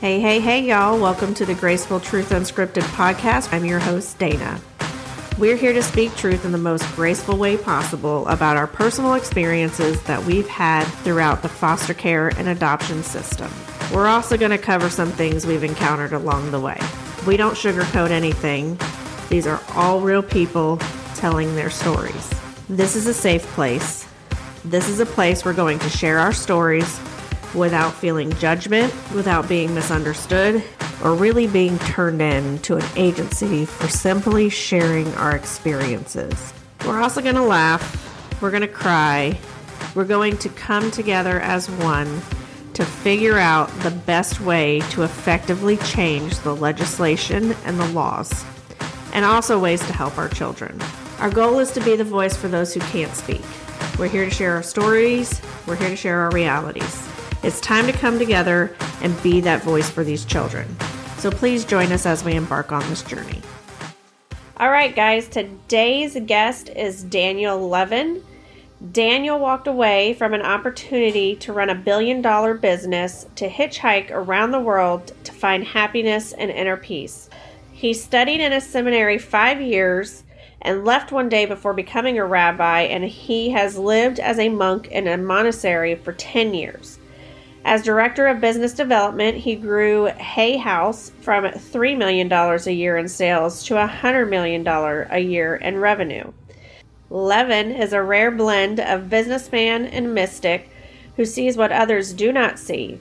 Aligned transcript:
Hey, 0.00 0.18
hey, 0.18 0.40
hey, 0.40 0.64
y'all. 0.64 0.98
Welcome 0.98 1.34
to 1.34 1.44
the 1.44 1.54
Graceful 1.54 2.00
Truth 2.00 2.30
Unscripted 2.30 2.84
podcast. 2.94 3.52
I'm 3.52 3.66
your 3.66 3.80
host, 3.80 4.18
Dana. 4.18 4.58
We're 5.36 5.56
here 5.56 5.74
to 5.74 5.82
speak 5.82 6.16
truth 6.16 6.46
in 6.46 6.52
the 6.52 6.56
most 6.56 6.90
graceful 6.96 7.36
way 7.36 7.58
possible 7.58 8.26
about 8.28 8.56
our 8.56 8.66
personal 8.66 9.12
experiences 9.12 10.02
that 10.04 10.24
we've 10.24 10.48
had 10.48 10.84
throughout 10.84 11.42
the 11.42 11.50
foster 11.50 11.92
care 11.92 12.28
and 12.38 12.48
adoption 12.48 13.02
system. 13.02 13.52
We're 13.92 14.06
also 14.06 14.38
going 14.38 14.52
to 14.52 14.56
cover 14.56 14.88
some 14.88 15.10
things 15.10 15.44
we've 15.44 15.64
encountered 15.64 16.14
along 16.14 16.50
the 16.50 16.60
way. 16.60 16.78
We 17.26 17.36
don't 17.36 17.52
sugarcoat 17.52 18.08
anything, 18.08 18.78
these 19.28 19.46
are 19.46 19.60
all 19.74 20.00
real 20.00 20.22
people 20.22 20.78
telling 21.14 21.54
their 21.56 21.68
stories. 21.68 22.32
This 22.70 22.96
is 22.96 23.06
a 23.06 23.12
safe 23.12 23.44
place. 23.48 24.08
This 24.64 24.88
is 24.88 24.98
a 24.98 25.06
place 25.06 25.44
we're 25.44 25.52
going 25.52 25.78
to 25.80 25.90
share 25.90 26.18
our 26.18 26.32
stories 26.32 26.98
without 27.54 27.94
feeling 27.94 28.32
judgment, 28.34 28.92
without 29.14 29.48
being 29.48 29.74
misunderstood, 29.74 30.62
or 31.02 31.14
really 31.14 31.46
being 31.46 31.78
turned 31.80 32.20
in 32.20 32.58
to 32.60 32.76
an 32.76 32.84
agency 32.96 33.64
for 33.64 33.88
simply 33.88 34.48
sharing 34.48 35.12
our 35.14 35.34
experiences. 35.34 36.52
We're 36.86 37.00
also 37.00 37.20
going 37.20 37.34
to 37.34 37.42
laugh, 37.42 38.40
we're 38.40 38.50
going 38.50 38.62
to 38.62 38.68
cry, 38.68 39.38
we're 39.94 40.04
going 40.04 40.36
to 40.38 40.48
come 40.50 40.90
together 40.90 41.40
as 41.40 41.70
one 41.70 42.20
to 42.74 42.84
figure 42.84 43.38
out 43.38 43.68
the 43.80 43.90
best 43.90 44.40
way 44.40 44.80
to 44.90 45.02
effectively 45.02 45.76
change 45.78 46.38
the 46.40 46.54
legislation 46.54 47.52
and 47.64 47.78
the 47.78 47.88
laws, 47.88 48.44
and 49.12 49.24
also 49.24 49.58
ways 49.58 49.84
to 49.86 49.92
help 49.92 50.16
our 50.16 50.28
children. 50.28 50.80
Our 51.18 51.30
goal 51.30 51.58
is 51.58 51.72
to 51.72 51.80
be 51.80 51.96
the 51.96 52.04
voice 52.04 52.36
for 52.36 52.48
those 52.48 52.72
who 52.72 52.80
can't 52.80 53.14
speak. 53.14 53.42
We're 53.98 54.08
here 54.08 54.24
to 54.24 54.30
share 54.30 54.54
our 54.54 54.62
stories, 54.62 55.40
we're 55.66 55.76
here 55.76 55.90
to 55.90 55.96
share 55.96 56.20
our 56.20 56.30
realities. 56.30 57.09
It's 57.42 57.58
time 57.58 57.86
to 57.86 57.92
come 57.92 58.18
together 58.18 58.76
and 59.00 59.22
be 59.22 59.40
that 59.40 59.62
voice 59.62 59.88
for 59.88 60.04
these 60.04 60.26
children. 60.26 60.76
So 61.16 61.30
please 61.30 61.64
join 61.64 61.90
us 61.90 62.04
as 62.04 62.22
we 62.22 62.34
embark 62.34 62.70
on 62.70 62.86
this 62.90 63.02
journey. 63.02 63.40
All 64.58 64.70
right, 64.70 64.94
guys, 64.94 65.26
today's 65.26 66.18
guest 66.26 66.68
is 66.68 67.02
Daniel 67.02 67.66
Levin. 67.66 68.22
Daniel 68.92 69.38
walked 69.38 69.66
away 69.66 70.12
from 70.14 70.34
an 70.34 70.42
opportunity 70.42 71.34
to 71.36 71.54
run 71.54 71.70
a 71.70 71.74
billion 71.74 72.20
dollar 72.20 72.52
business 72.52 73.26
to 73.36 73.48
hitchhike 73.48 74.10
around 74.10 74.50
the 74.50 74.60
world 74.60 75.14
to 75.24 75.32
find 75.32 75.64
happiness 75.64 76.34
and 76.34 76.50
inner 76.50 76.76
peace. 76.76 77.30
He 77.72 77.94
studied 77.94 78.42
in 78.42 78.52
a 78.52 78.60
seminary 78.60 79.16
five 79.16 79.62
years 79.62 80.24
and 80.60 80.84
left 80.84 81.10
one 81.10 81.30
day 81.30 81.46
before 81.46 81.72
becoming 81.72 82.18
a 82.18 82.24
rabbi, 82.26 82.82
and 82.82 83.04
he 83.04 83.48
has 83.48 83.78
lived 83.78 84.20
as 84.20 84.38
a 84.38 84.50
monk 84.50 84.88
in 84.88 85.08
a 85.08 85.16
monastery 85.16 85.94
for 85.94 86.12
10 86.12 86.52
years. 86.52 86.98
As 87.64 87.82
director 87.82 88.26
of 88.26 88.40
business 88.40 88.72
development, 88.72 89.36
he 89.36 89.54
grew 89.54 90.06
Hay 90.06 90.56
House 90.56 91.12
from 91.20 91.44
$3 91.44 91.96
million 91.96 92.32
a 92.32 92.70
year 92.70 92.96
in 92.96 93.06
sales 93.06 93.62
to 93.64 93.74
$100 93.74 94.30
million 94.30 94.66
a 94.66 95.18
year 95.18 95.56
in 95.56 95.78
revenue. 95.78 96.32
Levin 97.10 97.70
is 97.70 97.92
a 97.92 98.02
rare 98.02 98.30
blend 98.30 98.80
of 98.80 99.10
businessman 99.10 99.84
and 99.86 100.14
mystic 100.14 100.70
who 101.16 101.24
sees 101.24 101.56
what 101.56 101.72
others 101.72 102.12
do 102.12 102.32
not 102.32 102.58
see. 102.58 102.98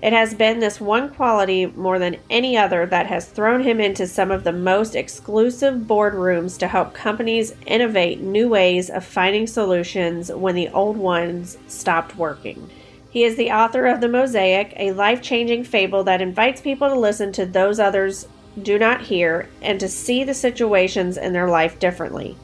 It 0.00 0.12
has 0.12 0.32
been 0.32 0.60
this 0.60 0.80
one 0.80 1.12
quality 1.12 1.66
more 1.66 1.98
than 1.98 2.18
any 2.30 2.56
other 2.56 2.86
that 2.86 3.08
has 3.08 3.26
thrown 3.26 3.62
him 3.64 3.80
into 3.80 4.06
some 4.06 4.30
of 4.30 4.44
the 4.44 4.52
most 4.52 4.94
exclusive 4.94 5.74
boardrooms 5.74 6.56
to 6.60 6.68
help 6.68 6.94
companies 6.94 7.52
innovate 7.66 8.20
new 8.20 8.48
ways 8.48 8.90
of 8.90 9.04
finding 9.04 9.48
solutions 9.48 10.30
when 10.30 10.54
the 10.54 10.68
old 10.68 10.96
ones 10.96 11.58
stopped 11.66 12.16
working. 12.16 12.70
He 13.10 13.24
is 13.24 13.36
the 13.36 13.50
author 13.50 13.86
of 13.86 14.00
The 14.00 14.08
Mosaic, 14.08 14.72
a 14.76 14.92
life 14.92 15.20
changing 15.22 15.64
fable 15.64 16.04
that 16.04 16.20
invites 16.20 16.60
people 16.60 16.88
to 16.88 16.98
listen 16.98 17.32
to 17.32 17.46
those 17.46 17.80
others 17.80 18.28
do 18.62 18.78
not 18.78 19.00
hear 19.02 19.48
and 19.62 19.80
to 19.80 19.88
see 19.88 20.24
the 20.24 20.34
situations 20.34 21.16
in 21.16 21.32
their 21.32 21.48
life 21.48 21.78
differently. 21.78 22.36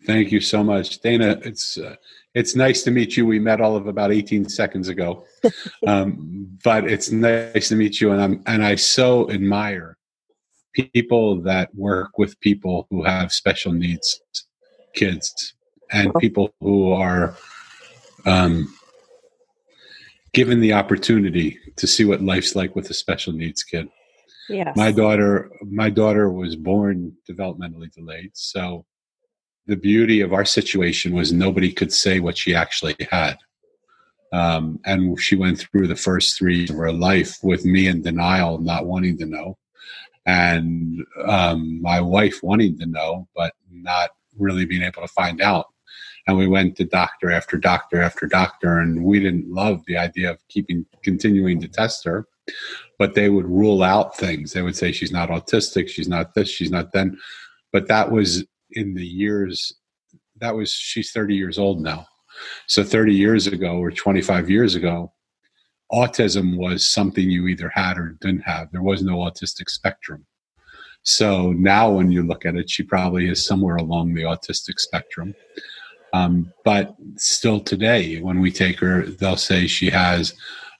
Thank 0.05 0.31
you 0.31 0.41
so 0.41 0.63
much, 0.63 0.99
Dana. 0.99 1.39
It's 1.43 1.77
uh, 1.77 1.95
it's 2.33 2.55
nice 2.55 2.83
to 2.83 2.91
meet 2.91 3.17
you. 3.17 3.25
We 3.25 3.39
met 3.39 3.61
all 3.61 3.75
of 3.75 3.87
about 3.87 4.11
18 4.11 4.49
seconds 4.49 4.87
ago, 4.87 5.25
um, 5.87 6.57
but 6.63 6.89
it's 6.89 7.11
nice 7.11 7.69
to 7.69 7.75
meet 7.75 7.99
you, 7.99 8.11
and 8.11 8.21
I'm 8.21 8.43
and 8.45 8.63
I 8.63 8.75
so 8.75 9.29
admire 9.31 9.97
people 10.73 11.41
that 11.41 11.73
work 11.75 12.17
with 12.17 12.39
people 12.39 12.87
who 12.89 13.03
have 13.03 13.31
special 13.31 13.73
needs, 13.73 14.21
kids, 14.95 15.53
and 15.91 16.13
people 16.15 16.53
who 16.61 16.91
are 16.93 17.35
um, 18.25 18.73
given 20.33 20.61
the 20.61 20.73
opportunity 20.73 21.59
to 21.75 21.87
see 21.87 22.05
what 22.05 22.21
life's 22.21 22.55
like 22.55 22.75
with 22.75 22.89
a 22.89 22.93
special 22.93 23.33
needs 23.33 23.63
kid. 23.63 23.87
Yes. 24.49 24.75
My 24.75 24.91
daughter 24.91 25.49
my 25.61 25.89
daughter 25.89 26.29
was 26.31 26.55
born 26.55 27.13
developmentally 27.29 27.91
delayed, 27.91 28.31
so 28.33 28.85
the 29.67 29.75
beauty 29.75 30.21
of 30.21 30.33
our 30.33 30.45
situation 30.45 31.13
was 31.13 31.31
nobody 31.31 31.71
could 31.71 31.93
say 31.93 32.19
what 32.19 32.37
she 32.37 32.55
actually 32.55 32.95
had. 33.09 33.37
Um, 34.33 34.79
and 34.85 35.19
she 35.19 35.35
went 35.35 35.59
through 35.59 35.87
the 35.87 35.95
first 35.95 36.37
three 36.37 36.63
of 36.63 36.75
her 36.75 36.91
life 36.91 37.37
with 37.43 37.65
me 37.65 37.87
in 37.87 38.01
denial, 38.01 38.57
not 38.59 38.85
wanting 38.85 39.17
to 39.19 39.25
know, 39.25 39.57
and 40.25 41.05
um, 41.25 41.81
my 41.81 42.01
wife 42.01 42.41
wanting 42.41 42.77
to 42.79 42.85
know, 42.85 43.27
but 43.35 43.53
not 43.69 44.11
really 44.37 44.65
being 44.65 44.83
able 44.83 45.01
to 45.01 45.07
find 45.09 45.41
out 45.41 45.67
and 46.31 46.39
we 46.39 46.47
went 46.47 46.77
to 46.77 46.85
doctor 46.85 47.29
after 47.29 47.57
doctor 47.57 48.01
after 48.01 48.25
doctor 48.25 48.79
and 48.79 49.03
we 49.03 49.19
didn't 49.19 49.51
love 49.51 49.83
the 49.85 49.97
idea 49.97 50.31
of 50.31 50.39
keeping 50.47 50.85
continuing 51.03 51.59
to 51.59 51.67
test 51.67 52.05
her. 52.05 52.25
But 52.97 53.15
they 53.15 53.29
would 53.29 53.45
rule 53.45 53.83
out 53.83 54.15
things. 54.15 54.53
They 54.53 54.61
would 54.61 54.77
say 54.77 54.93
she's 54.93 55.11
not 55.11 55.29
autistic. 55.29 55.89
She's 55.89 56.07
not 56.07 56.33
this. 56.33 56.49
She's 56.49 56.71
not 56.71 56.93
then. 56.93 57.19
But 57.73 57.89
that 57.89 58.11
was 58.11 58.45
in 58.71 58.93
the 58.93 59.05
years 59.05 59.73
that 60.37 60.55
was 60.55 60.71
she's 60.71 61.11
30 61.11 61.35
years 61.35 61.59
old 61.59 61.81
now. 61.81 62.07
So 62.67 62.81
30 62.81 63.13
years 63.13 63.45
ago 63.45 63.77
or 63.77 63.91
25 63.91 64.49
years 64.49 64.75
ago 64.75 65.11
autism 65.91 66.55
was 66.55 66.85
something 66.85 67.29
you 67.29 67.47
either 67.47 67.67
had 67.67 67.97
or 67.97 68.15
didn't 68.21 68.43
have. 68.43 68.71
There 68.71 68.81
was 68.81 69.03
no 69.03 69.17
autistic 69.17 69.69
spectrum. 69.69 70.25
So 71.03 71.51
now 71.51 71.91
when 71.91 72.09
you 72.09 72.23
look 72.23 72.45
at 72.45 72.55
it 72.55 72.69
she 72.69 72.83
probably 72.83 73.27
is 73.27 73.45
somewhere 73.45 73.75
along 73.75 74.13
the 74.13 74.21
autistic 74.21 74.79
spectrum 74.79 75.35
um, 76.13 76.51
but 76.63 76.95
still 77.17 77.59
today, 77.59 78.21
when 78.21 78.39
we 78.39 78.51
take 78.51 78.79
her, 78.79 79.05
they'll 79.05 79.37
say 79.37 79.67
she 79.67 79.89
has 79.89 80.33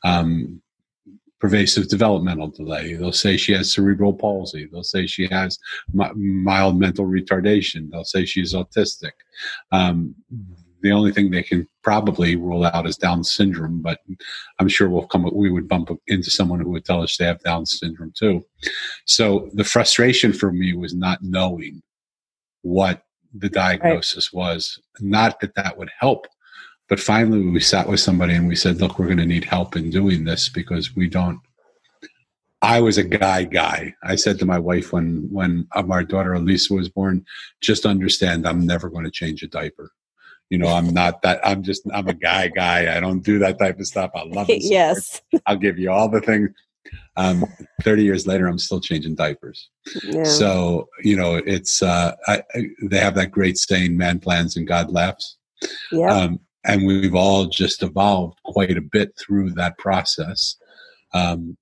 um, 0.03 0.61
pervasive 1.39 1.89
developmental 1.89 2.49
delay. 2.49 2.93
They'll 2.93 3.11
say 3.11 3.35
she 3.35 3.53
has 3.53 3.73
cerebral 3.73 4.13
palsy. 4.13 4.69
They'll 4.71 4.83
say 4.83 5.07
she 5.07 5.27
has 5.27 5.57
mild 5.91 6.79
mental 6.79 7.05
retardation. 7.05 7.89
They'll 7.89 8.03
say 8.03 8.25
she's 8.25 8.53
autistic. 8.53 9.11
Um, 9.71 10.15
the 10.81 10.91
only 10.91 11.11
thing 11.11 11.29
they 11.29 11.43
can 11.43 11.67
probably 11.83 12.35
rule 12.35 12.65
out 12.65 12.87
is 12.87 12.97
Down 12.97 13.23
syndrome, 13.23 13.81
but 13.81 13.99
I'm 14.59 14.67
sure 14.67 14.89
we'll 14.89 15.07
come. 15.07 15.29
We 15.33 15.51
would 15.51 15.67
bump 15.67 15.89
into 16.07 16.29
someone 16.29 16.59
who 16.59 16.69
would 16.71 16.85
tell 16.85 17.01
us 17.01 17.17
they 17.17 17.25
have 17.25 17.41
Down 17.41 17.65
syndrome 17.65 18.13
too. 18.15 18.43
So 19.05 19.49
the 19.53 19.63
frustration 19.63 20.33
for 20.33 20.51
me 20.51 20.73
was 20.73 20.93
not 20.93 21.19
knowing 21.21 21.81
what 22.63 23.03
the 23.33 23.49
diagnosis 23.49 24.33
right. 24.33 24.39
was. 24.39 24.79
Not 24.99 25.39
that 25.39 25.55
that 25.55 25.77
would 25.77 25.91
help, 25.99 26.27
but 26.89 26.99
finally 26.99 27.41
we 27.41 27.59
sat 27.59 27.87
with 27.87 27.99
somebody 27.99 28.33
and 28.33 28.47
we 28.47 28.55
said, 28.55 28.81
look, 28.81 28.99
we're 28.99 29.05
going 29.05 29.17
to 29.17 29.25
need 29.25 29.45
help 29.45 29.75
in 29.75 29.89
doing 29.89 30.23
this 30.23 30.49
because 30.49 30.95
we 30.95 31.07
don't 31.07 31.39
I 32.61 32.79
was 32.79 32.97
a 32.97 33.03
guy 33.03 33.43
guy. 33.43 33.95
I 34.03 34.15
said 34.15 34.37
to 34.39 34.45
my 34.45 34.59
wife 34.59 34.93
when 34.93 35.27
when 35.31 35.67
uh, 35.71 35.83
our 35.89 36.03
daughter 36.03 36.33
Elisa 36.33 36.73
was 36.73 36.89
born, 36.89 37.25
just 37.59 37.85
understand 37.85 38.47
I'm 38.47 38.65
never 38.65 38.89
going 38.89 39.05
to 39.05 39.11
change 39.11 39.41
a 39.41 39.47
diaper. 39.47 39.91
You 40.49 40.59
know, 40.59 40.67
I'm 40.67 40.93
not 40.93 41.21
that. 41.23 41.39
I'm 41.43 41.63
just 41.63 41.81
I'm 41.91 42.07
a 42.07 42.13
guy 42.13 42.49
guy. 42.49 42.95
I 42.95 42.99
don't 42.99 43.21
do 43.21 43.39
that 43.39 43.57
type 43.57 43.79
of 43.79 43.87
stuff. 43.87 44.11
I 44.13 44.23
love 44.23 44.49
it. 44.49 44.61
yes. 44.61 45.21
I'll 45.47 45.57
give 45.57 45.79
you 45.79 45.89
all 45.89 46.07
the 46.07 46.21
things. 46.21 46.49
Um, 47.17 47.45
Thirty 47.83 48.03
years 48.03 48.25
later, 48.27 48.47
I'm 48.47 48.59
still 48.59 48.79
changing 48.79 49.15
diapers. 49.15 49.69
Yeah. 50.03 50.23
So 50.23 50.87
you 51.03 51.15
know, 51.15 51.35
it's 51.35 51.81
uh, 51.81 52.15
I, 52.27 52.43
I, 52.55 52.67
they 52.83 52.99
have 52.99 53.15
that 53.15 53.31
great 53.31 53.57
saying, 53.57 53.97
"Man 53.97 54.19
plans 54.19 54.55
and 54.55 54.67
God 54.67 54.91
laughs." 54.91 55.37
Yeah. 55.91 56.13
Um, 56.13 56.39
and 56.63 56.85
we've 56.85 57.15
all 57.15 57.45
just 57.45 57.81
evolved 57.81 58.39
quite 58.45 58.77
a 58.77 58.81
bit 58.81 59.17
through 59.17 59.51
that 59.51 59.77
process. 59.77 60.55
Um, 61.13 61.57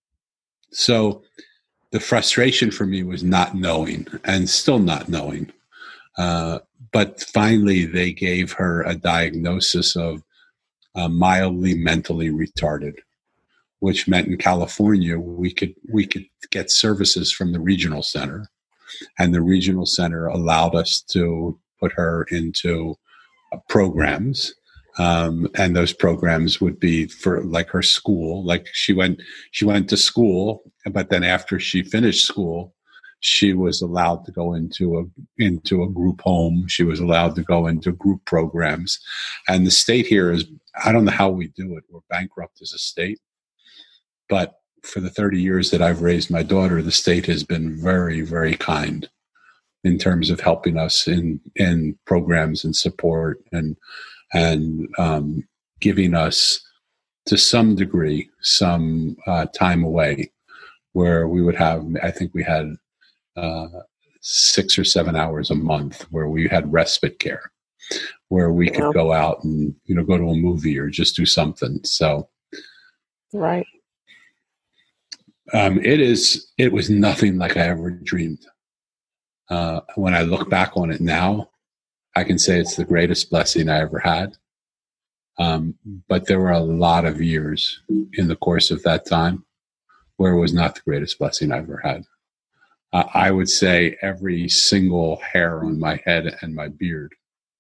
so 0.72 1.24
the 1.92 2.00
frustration 2.00 2.70
for 2.72 2.86
me 2.86 3.04
was 3.04 3.24
not 3.24 3.56
knowing 3.56 4.08
and 4.26 4.50
still 4.50 4.80
not 4.80 5.10
knowing. 5.10 5.52
Uh, 6.18 6.60
but 6.92 7.22
finally, 7.22 7.86
they 7.86 8.12
gave 8.12 8.52
her 8.54 8.84
a 8.84 8.96
diagnosis 8.96 9.96
of 9.96 10.22
uh, 10.96 11.08
mildly 11.08 11.76
mentally 11.76 12.30
retarded, 12.30 12.96
which 13.80 14.08
meant 14.08 14.28
in 14.28 14.38
California 14.38 15.18
we 15.18 15.54
could 15.54 15.74
we 15.92 16.06
could 16.06 16.26
get 16.52 16.72
services 16.72 17.32
from 17.32 17.52
the 17.52 17.60
regional 17.60 18.04
center, 18.04 18.48
and 19.18 19.34
the 19.34 19.42
regional 19.42 19.86
center 19.86 20.28
allowed 20.28 20.76
us 20.76 21.02
to 21.12 21.58
put 21.80 21.92
her 21.94 22.24
into 22.32 22.96
uh, 23.54 23.58
programs. 23.68 24.54
Um, 24.98 25.48
and 25.56 25.76
those 25.76 25.94
programs 25.94 26.60
would 26.60 26.78
be 26.78 27.08
for 27.08 27.42
like 27.44 27.70
her 27.70 27.84
school 27.84 28.44
like 28.44 28.68
she 28.74 28.92
went 28.92 29.22
she 29.52 29.64
went 29.64 29.88
to 29.90 29.96
school 29.96 30.64
but 30.92 31.10
then 31.10 31.24
after 31.24 31.58
she 31.58 31.84
finished 31.84 32.26
school 32.26 32.74
she 33.20 33.54
was 33.54 33.82
allowed 33.82 34.26
to 34.26 34.32
go 34.32 34.54
into 34.54 34.98
a 35.00 35.44
into 35.44 35.84
a 35.84 35.90
group 35.90 36.22
home. 36.22 36.66
She 36.68 36.84
was 36.84 37.00
allowed 37.00 37.36
to 37.36 37.44
go 37.44 37.68
into 37.68 37.92
group 37.92 38.24
programs. 38.26 39.00
And 39.48 39.66
the 39.66 39.72
state 39.72 40.08
here 40.08 40.32
is 40.32 40.46
i 40.84 40.92
don't 40.92 41.06
know 41.06 41.12
how 41.12 41.30
we 41.30 41.48
do 41.50 41.76
it. 41.78 41.84
We're 41.90 42.00
bankrupt 42.10 42.62
as 42.62 42.74
a 42.74 42.78
state 42.78 43.20
but 44.30 44.56
for 44.84 45.02
the 45.02 45.10
30 45.10 45.42
years 45.42 45.72
that 45.72 45.82
i've 45.82 46.02
raised 46.02 46.32
my 46.32 46.44
daughter 46.44 46.82
the 46.82 46.92
state 46.92 47.26
has 47.26 47.44
been 47.44 47.82
very 47.82 48.22
very 48.22 48.56
kind 48.56 49.10
in 49.84 49.98
terms 49.98 50.30
of 50.30 50.40
helping 50.40 50.78
us 50.78 51.08
in 51.08 51.42
in 51.56 51.98
programs 52.06 52.64
and 52.64 52.76
support 52.76 53.40
and 53.52 53.76
and 54.34 54.88
um, 54.98 55.48
giving 55.80 56.14
us, 56.14 56.60
to 57.26 57.38
some 57.38 57.76
degree, 57.76 58.30
some 58.42 59.16
uh, 59.28 59.46
time 59.48 59.84
away 59.84 60.32
where 60.94 61.28
we 61.28 61.42
would 61.42 61.56
have, 61.56 61.86
I 62.02 62.12
think 62.12 62.34
we 62.34 62.44
had 62.44 62.76
uh, 63.36 63.68
six 64.22 64.80
or 64.80 64.84
seven 64.84 65.16
hours 65.16 65.52
a 65.52 65.56
month 65.56 66.04
where 66.12 66.28
we 66.28 66.48
had 66.48 66.72
respite 66.72 67.20
care, 67.20 67.52
where 68.30 68.52
we 68.52 68.70
could 68.70 68.94
go 68.94 69.14
out 69.14 69.44
and, 69.44 69.76
you 69.86 69.96
know, 69.96 70.04
go 70.04 70.18
to 70.18 70.30
a 70.30 70.36
movie 70.36 70.80
or 70.80 70.90
just 70.90 71.16
do 71.16 71.26
something. 71.26 71.80
So, 71.84 72.28
right. 73.34 73.68
Um, 75.54 75.80
it 75.80 76.00
is, 76.00 76.52
it 76.58 76.72
was 76.72 76.90
nothing 76.90 77.38
like 77.38 77.58
I 77.58 77.68
ever 77.68 77.92
dreamed. 77.92 78.46
Uh, 79.50 79.82
when 79.96 80.14
I 80.14 80.22
look 80.22 80.50
back 80.50 80.76
on 80.76 80.92
it 80.92 81.02
now, 81.02 81.50
I 82.16 82.24
can 82.24 82.38
say 82.38 82.60
it's 82.60 82.76
the 82.76 82.86
greatest 82.86 83.30
blessing 83.30 83.70
I 83.70 83.80
ever 83.80 84.00
had. 84.00 84.36
Um, 85.38 85.76
but 86.08 86.28
there 86.28 86.40
were 86.40 86.52
a 86.52 86.60
lot 86.60 87.06
of 87.06 87.22
years 87.22 87.82
in 88.14 88.28
the 88.28 88.36
course 88.36 88.72
of 88.72 88.84
that 88.84 89.06
time 89.06 89.46
where 90.18 90.34
it 90.34 90.40
was 90.40 90.54
not 90.54 90.76
the 90.76 90.82
greatest 90.82 91.18
blessing 91.18 91.52
I 91.52 91.60
ever 91.60 91.80
had. 91.84 92.04
Uh, 92.92 93.06
I 93.14 93.32
would 93.32 93.50
say 93.50 93.98
every 94.02 94.50
single 94.50 95.18
hair 95.18 95.64
on 95.64 95.80
my 95.80 96.02
head 96.06 96.38
and 96.42 96.54
my 96.54 96.68
beard 96.68 97.14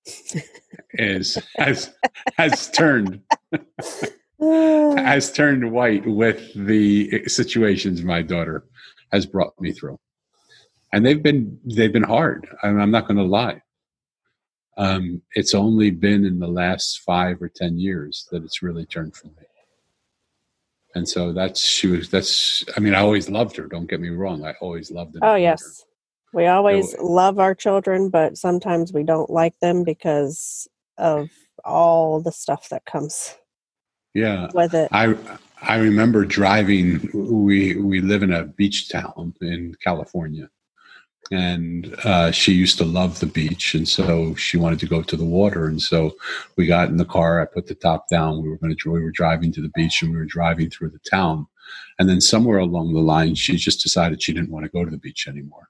is 0.93 1.37
has 1.55 1.93
has 2.37 2.69
turned 2.71 3.21
has 4.39 5.31
turned 5.31 5.71
white 5.71 6.05
with 6.05 6.53
the 6.53 7.27
situations 7.27 8.03
my 8.03 8.21
daughter 8.21 8.65
has 9.11 9.25
brought 9.25 9.59
me 9.59 9.71
through, 9.71 9.99
and 10.93 11.05
they've 11.05 11.23
been 11.23 11.59
they've 11.65 11.93
been 11.93 12.03
hard. 12.03 12.47
I'm 12.63 12.91
not 12.91 13.07
going 13.07 13.17
to 13.17 13.23
lie. 13.23 13.61
Um, 14.77 15.21
it's 15.35 15.53
only 15.53 15.91
been 15.91 16.25
in 16.25 16.39
the 16.39 16.47
last 16.47 17.01
five 17.01 17.41
or 17.41 17.49
ten 17.49 17.77
years 17.77 18.27
that 18.31 18.43
it's 18.43 18.61
really 18.61 18.85
turned 18.85 19.15
for 19.15 19.27
me. 19.27 19.33
And 20.95 21.07
so 21.07 21.33
that's 21.33 21.61
she 21.61 21.87
was 21.87 22.09
that's 22.09 22.63
I 22.75 22.79
mean 22.79 22.95
I 22.95 22.99
always 22.99 23.29
loved 23.29 23.55
her. 23.57 23.67
Don't 23.67 23.89
get 23.89 24.01
me 24.01 24.09
wrong. 24.09 24.45
I 24.45 24.53
always 24.61 24.89
loved 24.89 25.15
her. 25.15 25.19
Oh 25.21 25.35
yes, 25.35 25.61
her. 25.61 26.37
we 26.37 26.47
always 26.47 26.93
so, 26.93 27.05
love 27.05 27.39
our 27.39 27.53
children, 27.53 28.09
but 28.09 28.37
sometimes 28.37 28.93
we 28.93 29.03
don't 29.03 29.29
like 29.29 29.59
them 29.59 29.83
because 29.83 30.67
of 30.97 31.29
all 31.63 32.21
the 32.21 32.31
stuff 32.31 32.69
that 32.69 32.85
comes. 32.85 33.35
Yeah, 34.19 34.49
with 34.53 34.73
it. 34.73 34.89
I 34.91 35.15
I 35.61 35.77
remember 35.77 36.25
driving. 36.25 37.09
We 37.13 37.75
we 37.77 38.01
live 38.01 38.23
in 38.23 38.33
a 38.33 38.43
beach 38.45 38.89
town 38.89 39.33
in 39.41 39.75
California, 39.83 40.49
and 41.31 41.95
uh, 42.03 42.31
she 42.31 42.53
used 42.53 42.77
to 42.79 42.85
love 42.85 43.19
the 43.19 43.27
beach 43.27 43.75
and 43.75 43.87
so 43.87 44.33
she 44.35 44.57
wanted 44.57 44.79
to 44.79 44.87
go 44.87 45.01
to 45.03 45.15
the 45.15 45.25
water. 45.25 45.67
And 45.67 45.81
so 45.81 46.15
we 46.57 46.65
got 46.65 46.89
in 46.89 46.97
the 46.97 47.05
car 47.05 47.41
i 47.41 47.45
put 47.45 47.67
the 47.67 47.75
top 47.75 48.09
down 48.09 48.41
we 48.41 48.49
were 48.49 48.57
going 48.57 48.75
to 48.75 48.91
we 48.91 49.03
were 49.03 49.11
driving 49.11 49.51
to 49.53 49.61
the 49.61 49.71
beach 49.75 50.01
and 50.01 50.11
we 50.11 50.17
were 50.17 50.25
driving 50.25 50.69
through 50.69 50.89
the 50.89 51.09
town. 51.09 51.47
And 51.99 52.09
then 52.09 52.21
somewhere 52.21 52.59
along 52.59 52.93
the 52.93 52.99
line 52.99 53.35
she 53.35 53.55
just 53.57 53.83
decided 53.83 54.21
she 54.21 54.33
didn't 54.33 54.51
want 54.51 54.65
to 54.65 54.71
go 54.71 54.83
to 54.83 54.91
the 54.91 54.97
beach 54.97 55.27
anymore. 55.27 55.69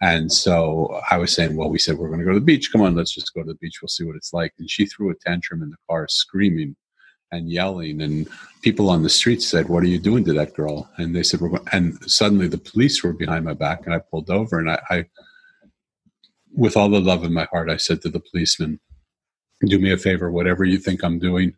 And 0.00 0.30
so 0.30 1.00
i 1.10 1.16
was 1.16 1.32
saying 1.32 1.56
well 1.56 1.70
we 1.70 1.78
said 1.78 1.96
we're 1.96 2.08
going 2.08 2.20
to 2.20 2.26
go 2.26 2.32
to 2.32 2.40
the 2.40 2.44
beach. 2.44 2.70
Come 2.70 2.82
on 2.82 2.94
let's 2.94 3.14
just 3.14 3.32
go 3.34 3.42
to 3.42 3.48
the 3.48 3.54
beach. 3.62 3.80
We'll 3.80 3.88
see 3.88 4.04
what 4.04 4.16
it's 4.16 4.32
like. 4.32 4.52
And 4.58 4.68
she 4.68 4.84
threw 4.86 5.10
a 5.10 5.14
tantrum 5.14 5.62
in 5.62 5.70
the 5.70 5.76
car 5.88 6.06
screaming 6.08 6.76
and 7.32 7.50
yelling 7.50 8.00
and 8.00 8.28
people 8.62 8.88
on 8.90 9.02
the 9.02 9.08
street 9.08 9.42
said 9.42 9.68
what 9.68 9.82
are 9.82 9.88
you 9.88 9.98
doing 9.98 10.24
to 10.24 10.32
that 10.34 10.54
girl? 10.54 10.88
And 10.96 11.14
they 11.14 11.22
said 11.22 11.40
we're 11.40 11.48
going 11.48 11.66
and 11.72 11.98
suddenly 12.10 12.46
the 12.46 12.58
police 12.58 13.02
were 13.02 13.12
behind 13.12 13.44
my 13.44 13.54
back 13.54 13.84
and 13.84 13.94
i 13.94 13.98
pulled 13.98 14.30
over 14.30 14.58
and 14.58 14.70
I, 14.70 14.80
I 14.90 15.04
with 16.54 16.76
all 16.76 16.90
the 16.90 17.00
love 17.00 17.24
in 17.24 17.32
my 17.32 17.48
heart 17.50 17.70
i 17.70 17.78
said 17.78 18.02
to 18.02 18.10
the 18.10 18.20
policeman 18.20 18.78
do 19.64 19.78
me 19.78 19.90
a 19.90 19.96
favor 19.96 20.30
whatever 20.30 20.64
you 20.64 20.78
think 20.78 21.02
i'm 21.02 21.18
doing 21.18 21.54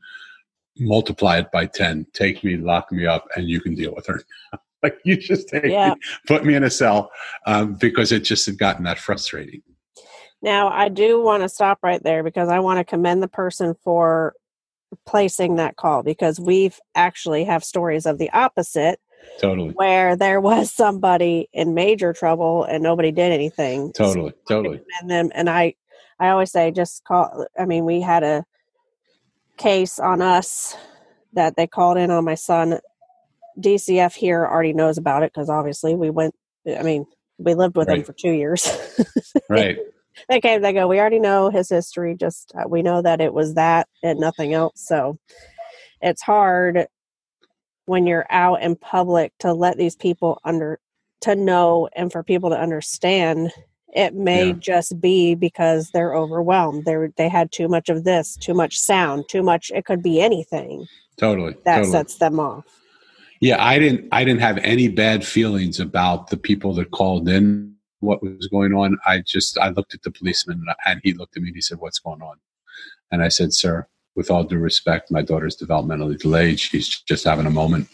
multiply 0.79 1.39
it 1.39 1.51
by 1.53 1.67
10 1.67 2.07
take 2.13 2.43
me 2.43 2.57
lock 2.57 2.91
me 2.91 3.07
up 3.07 3.27
and 3.37 3.49
you 3.49 3.61
can 3.61 3.75
deal 3.75 3.95
with 3.95 4.07
her. 4.07 4.23
Like 4.83 4.99
you 5.03 5.17
just 5.17 5.49
take 5.49 5.65
yeah. 5.65 5.95
me 5.95 6.01
put 6.27 6.45
me 6.45 6.55
in 6.55 6.63
a 6.63 6.69
cell 6.69 7.11
um, 7.47 7.73
because 7.73 8.13
it 8.13 8.21
just 8.21 8.45
had 8.45 8.59
gotten 8.59 8.85
that 8.85 8.99
frustrating. 8.99 9.63
Now 10.43 10.69
i 10.69 10.91
do 10.91 11.23
want 11.23 11.43
to 11.43 11.49
stop 11.49 11.79
right 11.83 12.03
there 12.03 12.23
because 12.23 12.51
i 12.51 12.59
want 12.59 12.81
to 12.81 12.85
commend 12.85 13.23
the 13.23 13.29
person 13.29 13.75
for 13.83 14.35
placing 15.07 15.57
that 15.57 15.77
call 15.77 16.03
because 16.03 16.41
we've 16.41 16.79
actually 16.95 17.45
have 17.45 17.65
stories 17.65 18.07
of 18.07 18.19
the 18.19 18.31
opposite 18.31 19.01
totally. 19.41 19.71
where 19.71 20.17
there 20.17 20.41
was 20.41 20.73
somebody 20.73 21.49
in 21.53 21.75
major 21.75 22.13
trouble 22.13 22.65
and 22.65 22.83
nobody 22.83 23.11
did 23.11 23.33
anything 23.33 23.93
totally 23.93 24.31
so, 24.31 24.57
totally. 24.57 24.81
And 25.01 25.11
then 25.11 25.31
and 25.35 25.49
i 25.49 25.75
i 26.21 26.29
always 26.29 26.53
say 26.53 26.71
just 26.71 27.05
call 27.05 27.47
i 27.59 27.65
mean 27.65 27.85
we 27.85 28.01
had 28.01 28.23
a 28.23 28.45
case 29.57 29.99
on 29.99 30.21
us 30.21 30.77
that 31.33 31.57
they 31.57 31.67
called 31.67 31.97
in 31.97 32.11
on 32.11 32.25
my 32.25 32.35
son. 32.35 32.79
Dcf 33.61 34.15
here 34.15 34.45
already 34.45 34.73
knows 34.73 34.99
about 34.99 35.23
it 35.23 35.33
because 35.33 35.49
obviously 35.49 35.95
we 35.95 36.11
went 36.11 36.35
i 36.67 36.83
mean 36.83 37.07
we 37.39 37.55
lived 37.55 37.77
with 37.77 37.89
right. 37.89 37.99
him 37.99 38.05
for 38.05 38.13
two 38.13 38.33
years. 38.33 38.69
Right 39.49 39.77
they 40.29 40.41
came, 40.41 40.63
they 40.63 40.73
go, 40.73 40.87
we 40.87 41.01
already 41.01 41.21
know 41.21 41.51
his 41.51 41.69
history. 41.69 42.15
Just 42.15 42.53
uh, 42.55 42.69
we 42.69 42.83
know 42.83 43.03
that 43.03 43.21
it 43.21 43.33
was 43.33 43.55
that 43.55 43.89
and 44.03 44.19
nothing 44.19 44.53
else. 44.53 44.87
So 44.87 45.19
it's 46.01 46.23
hard 46.23 46.87
when 47.87 48.07
you're 48.07 48.27
out 48.31 48.63
in 48.63 48.77
public 48.77 49.33
to 49.41 49.53
let 49.53 49.77
these 49.77 49.97
people 49.97 50.41
under 50.45 50.79
to 51.23 51.35
know 51.35 51.89
and 51.97 52.13
for 52.13 52.23
people 52.23 52.51
to 52.51 52.61
understand 52.61 53.51
it 53.95 54.15
may 54.15 54.49
yeah. 54.49 54.53
just 54.55 55.01
be 55.01 55.35
because 55.35 55.91
they're 55.91 56.15
overwhelmed 56.15 56.85
they 56.85 56.97
they 57.17 57.29
had 57.29 57.51
too 57.53 57.69
much 57.69 57.89
of 57.89 58.05
this 58.05 58.37
too 58.37 58.55
much 58.55 58.79
sound 58.79 59.25
too 59.29 59.43
much 59.43 59.71
it 59.75 59.85
could 59.85 60.03
be 60.03 60.21
anything 60.21 60.87
totally 61.17 61.55
that 61.65 61.77
totally. 61.77 61.91
sets 61.93 62.17
them 62.17 62.39
off 62.39 62.65
yeah 63.41 63.63
i 63.65 63.79
didn't 63.79 64.07
i 64.13 64.25
didn't 64.25 64.41
have 64.41 64.59
any 64.59 64.89
bad 64.89 65.25
feelings 65.25 65.81
about 65.81 66.29
the 66.29 66.37
people 66.37 66.75
that 66.75 66.91
called 66.91 67.29
in 67.29 67.74
what 68.05 68.23
was 68.23 68.49
going 68.49 68.73
on, 68.75 68.99
I 69.07 69.21
just 69.21 69.59
I 69.59 69.71
looked 69.71 69.95
at 69.95 70.03
the 70.03 70.11
policeman 70.11 70.65
and 70.87 71.01
he 71.03 71.13
looked 71.13 71.37
at 71.37 71.43
me 71.43 71.49
and 71.49 71.57
he 71.57 71.63
said, 71.63 71.79
"What's 71.79 71.99
going 71.99 72.23
on?" 72.23 72.37
And 73.11 73.23
I 73.23 73.29
said, 73.29 73.53
"Sir, 73.53 73.87
with 74.15 74.31
all 74.31 74.45
due 74.45 74.59
respect, 74.59 75.11
my 75.11 75.23
daughter's 75.23 75.57
developmentally 75.57 76.19
delayed. 76.19 76.61
She's 76.61 76.89
just 76.89 77.25
having 77.25 77.47
a 77.47 77.51
moment. 77.51 77.89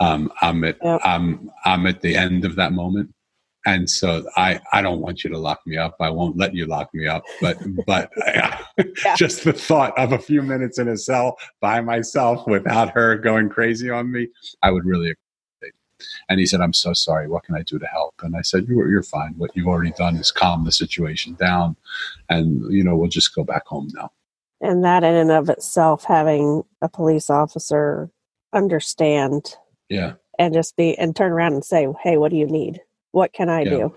Um, 0.00 0.32
I'm 0.42 0.64
at 0.64 0.78
yep. 0.82 1.00
I'm 1.04 1.50
I'm 1.64 1.86
at 1.86 2.02
the 2.02 2.16
end 2.16 2.44
of 2.44 2.56
that 2.56 2.72
moment." 2.72 3.12
And 3.66 3.90
so 3.90 4.24
I, 4.36 4.60
I 4.72 4.80
don't 4.80 5.00
want 5.00 5.24
you 5.24 5.30
to 5.30 5.38
lock 5.38 5.58
me 5.66 5.76
up. 5.76 5.96
I 5.98 6.08
won't 6.08 6.36
let 6.36 6.54
you 6.54 6.66
lock 6.66 6.88
me 6.94 7.08
up. 7.08 7.24
But 7.40 7.58
but 7.84 8.10
yeah. 8.26 8.62
just 9.16 9.42
the 9.42 9.52
thought 9.52 9.98
of 9.98 10.12
a 10.12 10.18
few 10.20 10.40
minutes 10.40 10.78
in 10.78 10.86
a 10.86 10.96
cell 10.96 11.36
by 11.60 11.80
myself 11.80 12.46
without 12.46 12.90
her 12.90 13.16
going 13.16 13.48
crazy 13.48 13.90
on 13.90 14.12
me, 14.12 14.28
I 14.62 14.70
would 14.70 14.84
really 14.84 15.16
And 16.28 16.40
he 16.40 16.46
said, 16.46 16.60
I'm 16.60 16.72
so 16.72 16.92
sorry. 16.92 17.28
What 17.28 17.44
can 17.44 17.54
I 17.54 17.62
do 17.62 17.78
to 17.78 17.86
help? 17.86 18.14
And 18.22 18.36
I 18.36 18.42
said, 18.42 18.66
You're, 18.68 18.90
you're 18.90 19.02
fine. 19.02 19.34
What 19.36 19.50
you've 19.54 19.68
already 19.68 19.92
done 19.92 20.16
is 20.16 20.30
calm 20.30 20.64
the 20.64 20.72
situation 20.72 21.34
down. 21.34 21.76
And, 22.28 22.72
you 22.72 22.84
know, 22.84 22.96
we'll 22.96 23.08
just 23.08 23.34
go 23.34 23.44
back 23.44 23.66
home 23.66 23.88
now. 23.94 24.10
And 24.60 24.84
that 24.84 25.04
in 25.04 25.14
and 25.14 25.30
of 25.30 25.48
itself, 25.48 26.04
having 26.04 26.64
a 26.80 26.88
police 26.88 27.30
officer 27.30 28.10
understand. 28.52 29.56
Yeah. 29.88 30.14
And 30.38 30.52
just 30.52 30.76
be, 30.76 30.96
and 30.98 31.16
turn 31.16 31.32
around 31.32 31.54
and 31.54 31.64
say, 31.64 31.86
Hey, 32.02 32.16
what 32.16 32.30
do 32.30 32.36
you 32.36 32.46
need? 32.46 32.80
What 33.12 33.32
can 33.32 33.48
I 33.48 33.62
yeah. 33.62 33.70
do? 33.70 33.96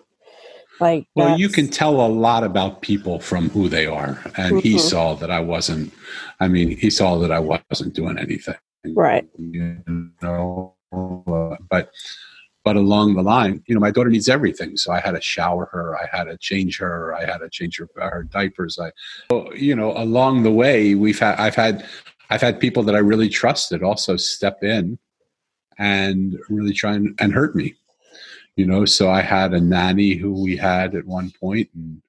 Like, 0.79 1.08
well, 1.13 1.38
you 1.38 1.50
can 1.50 1.68
tell 1.68 2.06
a 2.06 2.08
lot 2.08 2.44
about 2.44 2.82
people 2.82 3.20
from 3.20 3.50
who 3.50 3.68
they 3.68 3.86
are. 3.86 4.22
And 4.38 4.56
mm-hmm. 4.56 4.60
he 4.60 4.79
saw 4.79 5.13
that 5.15 5.29
I 5.29 5.41
wasn't, 5.41 5.94
I 6.39 6.48
mean, 6.48 6.77
he 6.77 6.89
saw 6.89 7.18
that 7.18 7.32
I 7.32 7.39
wasn't 7.39 7.94
doing 7.94 8.18
anything. 8.18 8.56
Right. 8.86 9.27
You 9.38 9.84
know, 10.22 10.75
but 10.91 11.91
but 12.63 12.75
along 12.75 13.15
the 13.15 13.24
line, 13.24 13.63
you 13.67 13.74
know, 13.74 13.81
my 13.81 13.91
daughter 13.91 14.10
needs 14.10 14.29
everything. 14.29 14.75
So 14.77 14.91
I 14.91 15.00
had 15.00 15.12
to 15.12 15.22
shower 15.22 15.69
her, 15.72 15.98
I 15.98 16.08
had 16.15 16.25
to 16.25 16.38
change 16.38 16.77
her, 16.79 17.15
I 17.15 17.25
had 17.25 17.38
to 17.38 17.50
change 17.50 17.79
her, 17.79 17.89
her 17.96 18.24
diapers. 18.24 18.77
I, 18.77 18.91
you 19.55 19.75
know, 19.75 19.98
along 19.98 20.43
the 20.43 20.51
way, 20.51 20.93
we've 20.93 21.19
had, 21.19 21.39
I've 21.39 21.55
had, 21.55 21.86
I've 22.29 22.41
had 22.41 22.60
people 22.60 22.84
that 22.84 22.96
I 22.96 23.00
really 23.00 23.29
trusted 23.29 23.81
also 23.81 24.17
step 24.17 24.62
in 24.62 25.00
and 25.77 26.38
really 26.50 26.74
try 26.74 26.93
and, 26.93 27.17
and 27.19 27.34
hurt 27.34 27.55
me. 27.55 27.75
You 28.55 28.65
know, 28.65 28.84
so 28.84 29.10
I 29.10 29.22
had 29.22 29.53
a 29.53 29.62
nanny 29.62 30.15
who 30.15 30.34
we 30.34 30.58
had 30.58 30.93
at 30.93 31.05
one 31.05 31.31
point, 31.39 31.69
and 31.74 32.01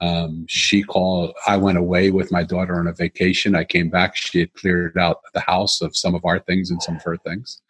um, 0.00 0.44
she 0.48 0.82
called. 0.82 1.32
I 1.46 1.56
went 1.56 1.78
away 1.78 2.10
with 2.10 2.32
my 2.32 2.42
daughter 2.42 2.80
on 2.80 2.88
a 2.88 2.92
vacation. 2.92 3.54
I 3.54 3.62
came 3.62 3.88
back. 3.88 4.16
She 4.16 4.40
had 4.40 4.52
cleared 4.54 4.98
out 4.98 5.20
the 5.32 5.40
house 5.40 5.80
of 5.80 5.96
some 5.96 6.16
of 6.16 6.24
our 6.24 6.40
things 6.40 6.72
and 6.72 6.82
some 6.82 6.96
of 6.96 7.04
her 7.04 7.16
things 7.18 7.62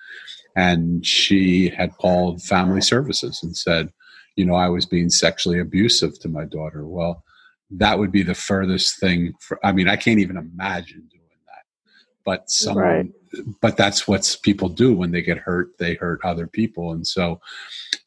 and 0.56 1.04
she 1.04 1.68
had 1.68 1.96
called 1.96 2.42
family 2.42 2.80
services 2.80 3.40
and 3.42 3.56
said, 3.56 3.92
you 4.36 4.44
know, 4.44 4.54
I 4.54 4.68
was 4.68 4.86
being 4.86 5.10
sexually 5.10 5.60
abusive 5.60 6.18
to 6.20 6.28
my 6.28 6.44
daughter. 6.44 6.86
Well, 6.86 7.22
that 7.70 7.98
would 7.98 8.12
be 8.12 8.22
the 8.22 8.34
furthest 8.34 8.98
thing 8.98 9.32
for, 9.40 9.58
I 9.64 9.72
mean, 9.72 9.88
I 9.88 9.96
can't 9.96 10.20
even 10.20 10.36
imagine 10.36 11.08
doing 11.10 11.22
that. 11.46 11.64
But 12.24 12.50
someone, 12.50 12.84
right. 12.84 13.10
but 13.60 13.76
that's 13.76 14.06
what 14.06 14.36
people 14.42 14.68
do 14.68 14.94
when 14.94 15.10
they 15.10 15.22
get 15.22 15.38
hurt. 15.38 15.78
They 15.78 15.94
hurt 15.94 16.20
other 16.24 16.46
people. 16.46 16.92
And 16.92 17.06
so 17.06 17.40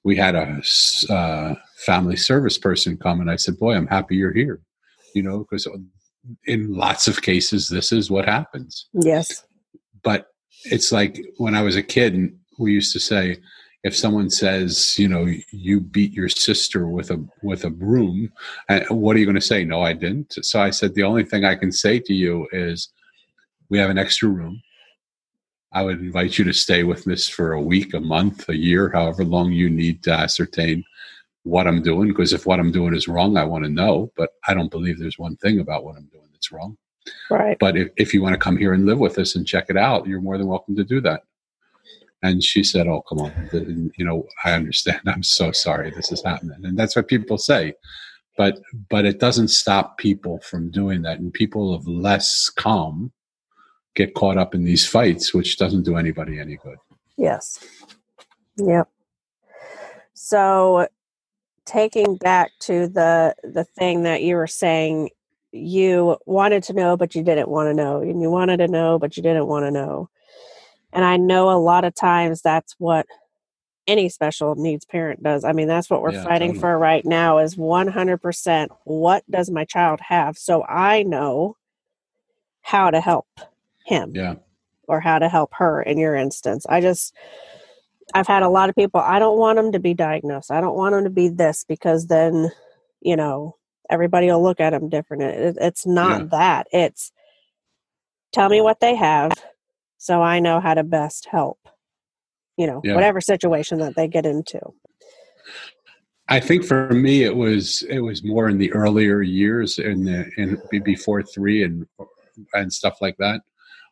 we 0.04 0.16
had 0.16 0.36
a 0.36 0.62
uh, 1.10 1.56
family 1.78 2.16
service 2.16 2.58
person 2.58 2.98
come 2.98 3.22
and 3.22 3.30
I 3.30 3.36
said, 3.36 3.58
boy, 3.58 3.76
I'm 3.76 3.88
happy 3.88 4.16
you're 4.16 4.34
here, 4.34 4.62
you 5.14 5.24
know, 5.24 5.40
because 5.40 5.68
in 6.46 6.74
lots 6.74 7.08
of 7.08 7.22
cases, 7.22 7.68
this 7.68 7.92
is 7.92 8.10
what 8.10 8.26
happens. 8.26 8.88
Yes. 8.94 9.46
But 10.04 10.28
it's 10.66 10.92
like 10.92 11.26
when 11.38 11.56
I 11.56 11.62
was 11.62 11.76
a 11.76 11.84
kid, 11.84 12.38
we 12.58 12.74
used 12.74 12.94
to 12.94 13.00
say, 13.00 13.38
if 13.84 13.96
someone 13.96 14.32
says, 14.32 14.98
you 14.98 15.08
know, 15.08 15.28
you 15.52 15.80
beat 15.80 16.12
your 16.12 16.30
sister 16.30 16.88
with 16.88 17.12
a 17.12 17.24
with 17.44 17.66
a 17.66 17.70
broom, 17.70 18.32
what 18.90 19.16
are 19.16 19.20
you 19.20 19.26
going 19.26 19.36
to 19.36 19.42
say? 19.42 19.64
No, 19.64 19.82
I 19.82 19.94
didn't. 19.94 20.44
So 20.44 20.60
I 20.60 20.72
said, 20.72 20.96
the 20.96 21.04
only 21.04 21.24
thing 21.24 21.46
I 21.46 21.56
can 21.56 21.72
say 21.72 22.00
to 22.00 22.14
you 22.14 22.48
is, 22.52 22.90
we 23.70 23.78
have 23.78 23.92
an 23.92 24.00
extra 24.00 24.30
room. 24.30 24.62
I 25.72 25.84
would 25.84 26.00
invite 26.00 26.38
you 26.38 26.46
to 26.46 26.54
stay 26.54 26.84
with 26.84 27.04
this 27.04 27.28
for 27.28 27.52
a 27.52 27.62
week, 27.62 27.94
a 27.94 28.00
month, 28.00 28.48
a 28.50 28.56
year, 28.56 28.90
however 28.90 29.24
long 29.24 29.52
you 29.52 29.70
need 29.70 30.02
to 30.04 30.12
ascertain 30.12 30.84
what 31.44 31.68
I'm 31.68 31.84
doing. 31.84 32.08
Because 32.08 32.34
if 32.34 32.46
what 32.46 32.60
I'm 32.60 32.72
doing 32.72 32.96
is 32.96 33.08
wrong, 33.08 33.38
I 33.38 33.44
want 33.44 33.66
to 33.66 33.70
know. 33.70 34.12
But 34.16 34.32
I 34.48 34.54
don't 34.54 34.72
believe 34.72 34.98
there's 34.98 35.20
one 35.20 35.36
thing 35.38 35.60
about 35.60 35.84
what 35.84 35.98
I'm 35.98 36.08
doing 36.08 36.30
that's 36.32 36.52
wrong. 36.52 36.78
Right. 37.30 37.58
But 37.60 37.78
if, 37.78 37.90
if 37.98 38.14
you 38.14 38.22
want 38.22 38.34
to 38.34 38.40
come 38.40 38.58
here 38.58 38.74
and 38.74 38.86
live 38.86 39.00
with 39.00 39.18
us 39.20 39.36
and 39.36 39.46
check 39.46 39.66
it 39.70 39.78
out, 39.78 40.08
you're 40.08 40.22
more 40.22 40.38
than 40.38 40.48
welcome 40.48 40.76
to 40.76 40.84
do 40.84 41.02
that. 41.02 41.24
And 42.24 42.44
she 42.44 42.64
said, 42.64 42.88
Oh, 42.88 43.02
come 43.02 43.20
on. 43.20 43.92
You 43.98 44.06
know, 44.06 44.26
I 44.44 44.54
understand. 44.54 45.02
I'm 45.08 45.24
so 45.24 45.52
sorry 45.52 45.92
this 45.92 46.12
is 46.12 46.24
happening. 46.24 46.60
And 46.64 46.78
that's 46.78 46.96
what 46.96 47.08
people 47.08 47.38
say. 47.38 47.74
But 48.38 48.60
but 48.90 49.06
it 49.06 49.20
doesn't 49.20 49.48
stop 49.50 49.98
people 49.98 50.40
from 50.40 50.72
doing 50.72 51.04
that. 51.04 51.20
And 51.20 51.32
people 51.32 51.74
of 51.74 51.88
less 51.88 52.50
calm 52.50 53.12
get 53.96 54.14
caught 54.14 54.38
up 54.38 54.54
in 54.54 54.66
these 54.66 54.86
fights, 54.86 55.34
which 55.34 55.58
doesn't 55.58 55.84
do 55.84 55.96
anybody 55.96 56.40
any 56.40 56.58
good. 56.58 56.78
Yes. 57.18 57.64
Yep. 58.58 58.90
So 60.14 60.88
taking 61.66 62.18
back 62.18 62.52
to 62.62 62.88
the 62.88 63.36
the 63.44 63.64
thing 63.64 64.04
that 64.04 64.22
you 64.22 64.36
were 64.36 64.48
saying 64.48 65.10
you 65.56 66.18
wanted 66.26 66.64
to 66.64 66.74
know 66.74 66.98
but 66.98 67.16
you 67.16 67.24
didn't 67.24 67.50
want 67.50 67.70
to 67.70 67.74
know 67.74 68.02
and 68.02 68.22
you 68.22 68.30
wanted 68.30 68.58
to 68.58 68.68
know 68.68 69.00
but 69.00 69.16
you 69.16 69.24
didn't 69.24 69.48
want 69.48 69.66
to 69.66 69.72
know. 69.72 70.10
And 70.94 71.04
i 71.04 71.18
know 71.18 71.50
a 71.50 71.60
lot 71.60 71.84
of 71.84 71.94
times 71.94 72.42
that's 72.42 72.76
what 72.78 73.06
any 73.88 74.10
special 74.10 74.56
needs 74.56 74.86
parent 74.86 75.22
does. 75.22 75.44
I 75.44 75.54
mean 75.54 75.68
that's 75.68 75.90
what 75.90 76.02
we're 76.02 76.14
yeah, 76.14 76.24
fighting 76.24 76.50
totally. 76.50 76.62
for 76.62 76.78
right 76.78 77.06
now 77.06 77.38
is 77.38 77.56
100% 77.56 78.68
what 78.84 79.24
does 79.30 79.50
my 79.50 79.66
child 79.66 80.00
have 80.02 80.38
so 80.38 80.64
i 80.64 81.04
know 81.04 81.58
how 82.62 82.90
to 82.90 83.00
help 83.00 83.28
him 83.86 84.12
yeah. 84.16 84.36
or 84.88 85.00
how 85.00 85.20
to 85.20 85.30
help 85.30 85.54
her 85.54 85.82
in 85.82 86.00
your 86.00 86.16
instance. 86.16 86.66
I 86.68 86.82
just 86.82 87.14
i've 88.14 88.28
had 88.28 88.44
a 88.44 88.50
lot 88.50 88.70
of 88.70 88.76
people 88.76 89.02
i 89.02 89.18
don't 89.18 89.40
want 89.40 89.58
them 89.58 89.72
to 89.72 89.80
be 89.80 89.94
diagnosed. 89.94 90.52
I 90.52 90.62
don't 90.62 90.76
want 90.76 90.94
them 90.94 91.04
to 91.06 91.10
be 91.10 91.28
this 91.28 91.64
because 91.68 92.08
then 92.08 92.52
you 93.02 93.16
know 93.16 93.56
everybody 93.90 94.28
will 94.28 94.44
look 94.44 94.60
at 94.60 94.72
them 94.72 94.90
different. 94.90 95.24
It, 95.24 95.58
it's 95.60 95.86
not 95.86 96.22
yeah. 96.22 96.28
that. 96.32 96.68
It's 96.72 97.12
tell 98.32 98.50
me 98.50 98.62
what 98.62 98.80
they 98.80 98.96
have 98.96 99.32
so 99.98 100.22
I 100.22 100.40
know 100.40 100.60
how 100.60 100.76
to 100.76 100.84
best 100.84 101.26
help, 101.26 101.58
you 102.58 102.68
know, 102.68 102.80
yeah. 102.84 102.94
whatever 102.94 103.20
situation 103.22 103.80
that 103.80 103.96
they 103.96 104.08
get 104.08 104.26
into. 104.26 104.60
I 106.28 106.40
think 106.40 106.64
for 106.64 106.92
me 106.92 107.24
it 107.24 107.36
was 107.36 107.84
it 107.90 108.00
was 108.00 108.24
more 108.24 108.48
in 108.48 108.58
the 108.58 108.72
earlier 108.74 109.22
years 109.22 109.80
in 109.80 110.06
the 110.06 110.30
in 110.38 110.84
before 110.84 111.24
three 111.24 111.64
and 111.64 111.88
and 112.54 112.72
stuff 112.72 113.02
like 113.02 113.18
that 113.18 113.42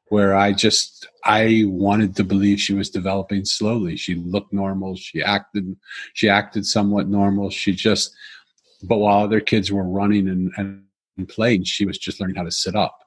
where 0.10 0.36
I 0.36 0.52
just 0.52 1.08
I 1.26 1.64
wanted 1.66 2.16
to 2.18 2.24
believe 2.24 2.60
she 2.60 2.76
was 2.76 2.92
developing 2.92 3.46
slowly. 3.46 3.96
She 3.98 4.16
looked 4.16 4.54
normal. 4.54 4.96
She 4.96 5.24
acted 5.24 5.76
she 6.14 6.30
acted 6.30 6.66
somewhat 6.66 7.08
normal. 7.08 7.50
She 7.50 7.74
just 7.74 8.16
but 8.84 8.98
while 8.98 9.24
other 9.24 9.40
kids 9.40 9.72
were 9.72 9.84
running 9.84 10.28
and, 10.28 10.52
and 10.58 11.30
playing, 11.30 11.64
she 11.64 11.86
was 11.86 11.98
just 11.98 12.20
learning 12.20 12.36
how 12.36 12.44
to 12.44 12.52
sit 12.52 12.76
up. 12.76 13.00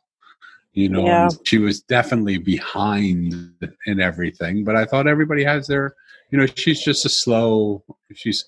You 0.72 0.90
know, 0.90 1.06
yeah. 1.06 1.28
she 1.44 1.58
was 1.58 1.80
definitely 1.80 2.36
behind 2.38 3.34
in 3.86 4.00
everything. 4.00 4.62
But 4.62 4.76
I 4.76 4.84
thought 4.84 5.06
everybody 5.06 5.42
has 5.42 5.66
their, 5.66 5.94
you 6.30 6.38
know, 6.38 6.46
she's 6.46 6.82
just 6.82 7.06
a 7.06 7.08
slow. 7.08 7.82
She's, 8.14 8.44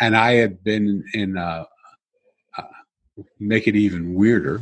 and 0.00 0.16
I 0.16 0.34
had 0.34 0.62
been 0.62 1.04
in 1.12 1.36
a, 1.36 1.66
uh, 2.56 2.62
make 3.40 3.66
it 3.66 3.74
even 3.74 4.14
weirder. 4.14 4.60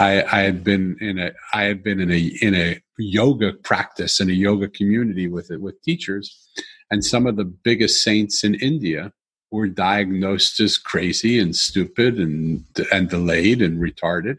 I, 0.00 0.24
I 0.24 0.40
had 0.40 0.64
been 0.64 0.96
in 1.00 1.18
a 1.18 1.32
I 1.52 1.64
had 1.64 1.82
been 1.82 2.00
in 2.00 2.10
a 2.10 2.32
in 2.40 2.54
a 2.54 2.80
yoga 2.98 3.52
practice 3.52 4.18
in 4.18 4.30
a 4.30 4.32
yoga 4.32 4.68
community 4.68 5.28
with 5.28 5.50
it 5.50 5.60
with 5.60 5.80
teachers, 5.82 6.48
and 6.90 7.04
some 7.04 7.26
of 7.26 7.36
the 7.36 7.44
biggest 7.44 8.02
saints 8.02 8.42
in 8.42 8.54
India 8.54 9.12
were 9.50 9.68
diagnosed 9.68 10.60
as 10.60 10.78
crazy 10.78 11.38
and 11.38 11.54
stupid 11.54 12.18
and 12.18 12.64
and 12.92 13.08
delayed 13.08 13.62
and 13.62 13.80
retarded 13.80 14.38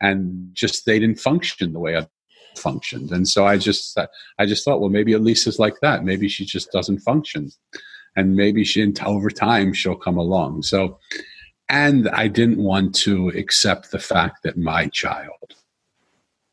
and 0.00 0.50
just 0.52 0.86
they 0.86 0.98
didn't 0.98 1.20
function 1.20 1.72
the 1.72 1.78
way 1.78 1.96
I 1.96 2.06
functioned. 2.56 3.10
And 3.12 3.26
so 3.26 3.46
I 3.46 3.56
just 3.56 3.96
uh, 3.98 4.06
I 4.38 4.46
just 4.46 4.64
thought 4.64 4.80
well 4.80 4.90
maybe 4.90 5.12
Elisa's 5.12 5.58
like 5.58 5.80
that. 5.80 6.04
Maybe 6.04 6.28
she 6.28 6.44
just 6.44 6.70
doesn't 6.72 7.00
function. 7.00 7.50
And 8.16 8.34
maybe 8.34 8.64
she 8.64 8.92
over 9.04 9.30
time 9.30 9.72
she'll 9.72 9.94
come 9.96 10.18
along. 10.18 10.62
So 10.62 10.98
and 11.68 12.08
I 12.08 12.26
didn't 12.26 12.58
want 12.58 12.94
to 12.96 13.28
accept 13.28 13.90
the 13.90 14.00
fact 14.00 14.42
that 14.42 14.58
my 14.58 14.88
child 14.88 15.54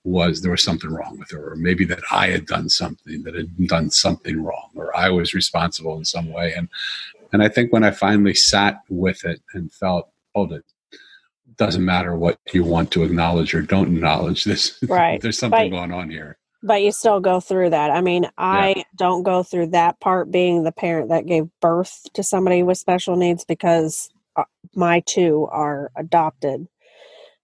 was 0.04 0.42
there 0.42 0.52
was 0.52 0.64
something 0.64 0.92
wrong 0.92 1.18
with 1.20 1.32
her 1.32 1.52
or 1.52 1.56
maybe 1.58 1.84
that 1.84 2.04
I 2.12 2.28
had 2.28 2.46
done 2.46 2.70
something 2.70 3.24
that 3.24 3.36
had 3.36 3.68
done 3.68 3.90
something 3.90 4.42
wrong 4.42 4.70
or 4.76 4.96
I 4.96 5.10
was 5.10 5.34
responsible 5.34 5.98
in 5.98 6.06
some 6.06 6.32
way. 6.32 6.54
And 6.54 6.70
and 7.34 7.44
I 7.44 7.50
think 7.50 7.74
when 7.74 7.84
I 7.84 7.92
finally 7.92 8.34
sat 8.34 8.80
with 8.90 9.26
it 9.26 9.42
and 9.54 9.72
felt, 9.72 10.10
hold 10.34 10.54
it, 10.54 10.64
doesn't 11.58 11.84
matter 11.84 12.16
what 12.16 12.40
you 12.54 12.64
want 12.64 12.92
to 12.92 13.04
acknowledge 13.04 13.54
or 13.54 13.62
don't 13.62 13.96
acknowledge 13.96 14.44
this. 14.44 14.80
Right. 14.88 15.20
There's 15.20 15.38
something 15.38 15.72
but, 15.72 15.76
going 15.76 15.92
on 15.92 16.10
here. 16.10 16.38
But 16.64 16.82
you 16.82 16.92
still 16.92 17.20
go 17.20 17.40
through 17.40 17.72
that. 17.72 17.92
I 17.92 18.02
mean, 18.02 18.30
I 18.38 18.76
yeah. 18.78 18.84
don't 18.96 19.24
go 19.24 19.44
through 19.44 19.68
that 19.68 20.00
part 20.00 20.32
being 20.32 20.64
the 20.64 20.72
parent 20.72 21.10
that 21.10 21.26
gave 21.26 21.46
birth 21.62 22.02
to 22.14 22.24
somebody 22.24 22.64
with 22.64 22.78
special 22.78 23.16
needs 23.16 23.46
because 23.46 24.10
uh, 24.36 24.44
my 24.76 25.02
two 25.02 25.48
are 25.52 25.92
adopted. 25.96 26.68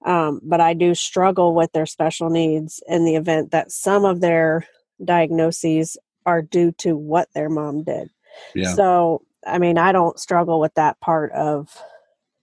Um, 0.05 0.41
but 0.43 0.61
I 0.61 0.73
do 0.73 0.95
struggle 0.95 1.55
with 1.55 1.71
their 1.71 1.85
special 1.85 2.29
needs 2.29 2.83
in 2.87 3.05
the 3.05 3.15
event 3.15 3.51
that 3.51 3.71
some 3.71 4.03
of 4.03 4.19
their 4.19 4.67
diagnoses 5.03 5.97
are 6.25 6.41
due 6.41 6.71
to 6.79 6.95
what 6.95 7.29
their 7.33 7.49
mom 7.49 7.83
did. 7.83 8.09
Yeah. 8.55 8.73
So 8.73 9.23
I 9.45 9.59
mean, 9.59 9.77
I 9.77 9.91
don't 9.91 10.19
struggle 10.19 10.59
with 10.59 10.73
that 10.75 10.99
part 10.99 11.31
of, 11.33 11.75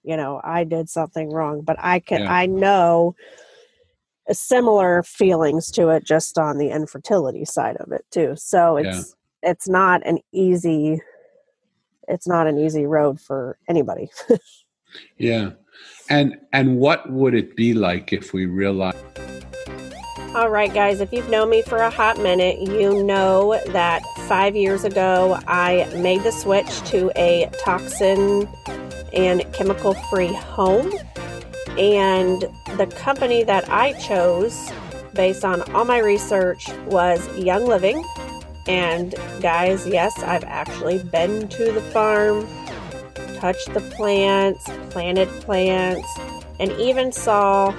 you 0.02 0.16
know, 0.16 0.40
I 0.42 0.64
did 0.64 0.88
something 0.88 1.30
wrong, 1.30 1.62
but 1.62 1.76
I 1.78 2.00
can, 2.00 2.23
yeah. 2.23 2.33
I 2.33 2.47
know 2.47 3.14
similar 4.30 5.02
feelings 5.02 5.71
to 5.73 5.88
it 5.88 6.04
just 6.04 6.38
on 6.38 6.59
the 6.59 6.71
infertility 6.71 7.45
side 7.45 7.76
of 7.78 7.90
it 7.92 8.04
too. 8.11 8.35
So 8.37 8.76
it's, 8.76 9.16
it's 9.42 9.69
not 9.69 10.07
an 10.07 10.19
easy 10.33 11.00
it's 12.11 12.26
not 12.26 12.47
an 12.47 12.59
easy 12.59 12.87
road 12.87 13.21
for 13.21 13.57
anybody. 13.69 14.11
yeah. 15.16 15.50
And 16.09 16.38
and 16.52 16.78
what 16.78 17.11
would 17.11 17.35
it 17.35 17.57
be 17.57 17.73
like 17.73 18.12
if 18.12 18.33
we 18.33 18.47
realized 18.47 18.99
all 20.33 20.49
right, 20.49 20.73
guys, 20.73 21.00
if 21.00 21.12
you've 21.12 21.28
known 21.28 21.50
me 21.50 21.61
for 21.62 21.78
a 21.78 21.90
hot 21.90 22.16
minute, 22.19 22.61
you 22.61 23.02
know 23.02 23.61
that 23.69 24.00
five 24.30 24.54
years 24.54 24.84
ago 24.84 25.40
I 25.49 25.92
made 25.96 26.22
the 26.22 26.30
switch 26.30 26.82
to 26.90 27.10
a 27.16 27.50
toxin 27.64 28.49
and 29.12 29.44
chemical 29.52 29.94
free 30.08 30.32
home. 30.32 30.92
And 31.76 32.42
the 32.76 32.87
company 32.96 33.42
that 33.42 33.68
I 33.68 33.92
chose, 33.94 34.70
based 35.14 35.44
on 35.44 35.62
all 35.72 35.84
my 35.84 35.99
research, 35.99 36.68
was 36.87 37.26
Young 37.37 37.66
Living. 37.66 38.04
And 38.68 39.16
guys, 39.40 39.84
yes, 39.84 40.16
I've 40.22 40.44
actually 40.44 41.02
been 41.02 41.49
to 41.49 41.72
the 41.72 41.82
farm, 41.92 42.46
touched 43.40 43.75
the 43.75 43.80
plants, 43.96 44.64
planted 44.90 45.28
plants, 45.40 46.06
and 46.60 46.70
even 46.75 47.10
saw 47.10 47.72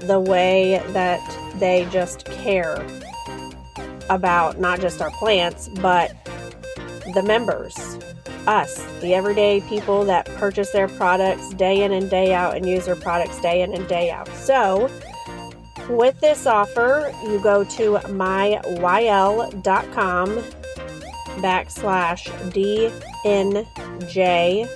the 0.00 0.20
way 0.20 0.82
that 0.88 1.56
they 1.58 1.88
just 1.90 2.26
care 2.26 2.86
about 4.08 4.58
not 4.58 4.80
just 4.80 5.02
our 5.02 5.10
plants, 5.10 5.68
but 5.80 6.12
the 7.14 7.22
members, 7.22 7.76
us, 8.46 8.84
the 9.00 9.14
everyday 9.14 9.60
people 9.62 10.04
that 10.04 10.26
purchase 10.36 10.70
their 10.70 10.88
products 10.88 11.52
day 11.54 11.82
in 11.82 11.92
and 11.92 12.08
day 12.10 12.32
out 12.32 12.56
and 12.56 12.66
use 12.66 12.86
their 12.86 12.96
products 12.96 13.40
day 13.40 13.62
in 13.62 13.74
and 13.74 13.86
day 13.88 14.10
out. 14.10 14.28
So, 14.28 14.90
with 15.88 16.20
this 16.20 16.46
offer, 16.46 17.12
you 17.24 17.42
go 17.42 17.64
to 17.64 17.98
myyl.com 18.08 18.68
backslash 21.40 22.28
DNJ 23.62 24.68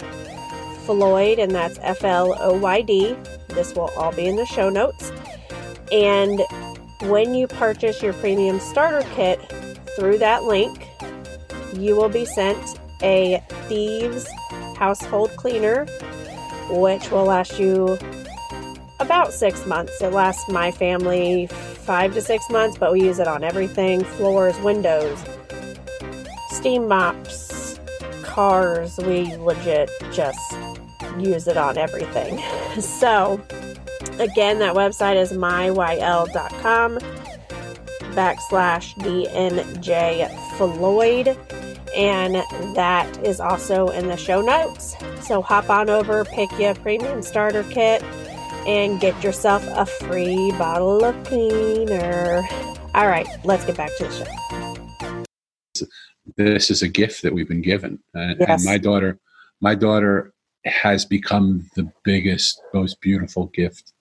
Floyd, 0.84 1.38
and 1.38 1.52
that's 1.52 1.78
F 1.82 2.04
L 2.04 2.36
O 2.40 2.58
Y 2.58 2.82
D. 2.82 3.16
This 3.48 3.74
will 3.74 3.90
all 3.96 4.12
be 4.12 4.26
in 4.26 4.36
the 4.36 4.46
show 4.46 4.68
notes. 4.68 5.12
And 5.92 6.40
when 7.08 7.34
you 7.34 7.46
purchase 7.46 8.02
your 8.02 8.12
premium 8.14 8.60
starter 8.60 9.06
kit 9.14 9.40
through 9.96 10.18
that 10.18 10.44
link, 10.44 10.86
you 11.74 11.96
will 11.96 12.08
be 12.08 12.24
sent 12.24 12.78
a 13.02 13.42
Thieves 13.68 14.26
household 14.76 15.30
cleaner, 15.36 15.86
which 16.70 17.10
will 17.10 17.24
last 17.24 17.58
you 17.58 17.98
about 19.00 19.32
six 19.32 19.66
months. 19.66 20.00
It 20.00 20.12
lasts 20.12 20.48
my 20.50 20.70
family 20.70 21.46
five 21.46 22.14
to 22.14 22.22
six 22.22 22.48
months, 22.50 22.78
but 22.78 22.92
we 22.92 23.02
use 23.02 23.18
it 23.18 23.28
on 23.28 23.44
everything 23.44 24.02
floors, 24.02 24.58
windows, 24.60 25.22
steam 26.50 26.88
mops, 26.88 27.78
cars. 28.22 28.98
We 28.98 29.36
legit 29.36 29.90
just 30.12 30.52
use 31.18 31.46
it 31.46 31.56
on 31.56 31.78
everything. 31.78 32.42
So, 32.80 33.40
again, 34.18 34.58
that 34.60 34.74
website 34.74 35.16
is 35.16 35.32
myyl.com 35.32 36.98
backslash 38.14 38.94
DNJ 38.98 40.56
Floyd. 40.56 41.36
And 41.96 42.34
that 42.74 43.16
is 43.24 43.38
also 43.38 43.88
in 43.90 44.08
the 44.08 44.16
show 44.16 44.40
notes. 44.40 44.96
So 45.20 45.42
hop 45.42 45.70
on 45.70 45.88
over, 45.88 46.24
pick 46.24 46.50
your 46.58 46.74
premium 46.74 47.22
starter 47.22 47.62
kit, 47.64 48.02
and 48.66 49.00
get 49.00 49.22
yourself 49.22 49.64
a 49.68 49.86
free 49.86 50.50
bottle 50.52 51.04
of 51.04 51.24
cleaner. 51.24 52.42
All 52.94 53.06
right, 53.06 53.26
let's 53.44 53.64
get 53.64 53.76
back 53.76 53.96
to 53.98 54.04
the 54.04 55.24
show. 55.76 55.86
This 56.36 56.70
is 56.70 56.82
a 56.82 56.88
gift 56.88 57.22
that 57.22 57.32
we've 57.32 57.48
been 57.48 57.62
given. 57.62 58.00
Uh, 58.14 58.34
yes. 58.40 58.48
And 58.48 58.64
my 58.64 58.78
daughter, 58.78 59.20
my 59.60 59.74
daughter 59.74 60.32
has 60.64 61.04
become 61.04 61.68
the 61.76 61.90
biggest, 62.02 62.60
most 62.72 63.00
beautiful 63.00 63.46
gift 63.54 63.93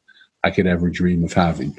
I 0.43 0.51
could 0.51 0.67
ever 0.67 0.89
dream 0.89 1.23
of 1.23 1.33
having. 1.33 1.77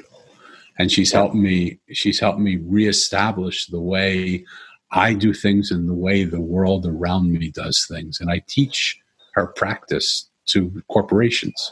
And 0.77 0.91
she's 0.91 1.11
helped 1.11 1.35
me, 1.35 1.79
she's 1.91 2.19
helped 2.19 2.39
me 2.39 2.57
reestablish 2.57 3.67
the 3.67 3.79
way 3.79 4.45
I 4.91 5.13
do 5.13 5.33
things 5.33 5.71
and 5.71 5.87
the 5.87 5.93
way 5.93 6.23
the 6.23 6.41
world 6.41 6.85
around 6.85 7.31
me 7.31 7.49
does 7.49 7.85
things. 7.85 8.19
And 8.19 8.29
I 8.29 8.43
teach 8.47 8.99
her 9.33 9.47
practice 9.47 10.29
to 10.47 10.81
corporations. 10.89 11.71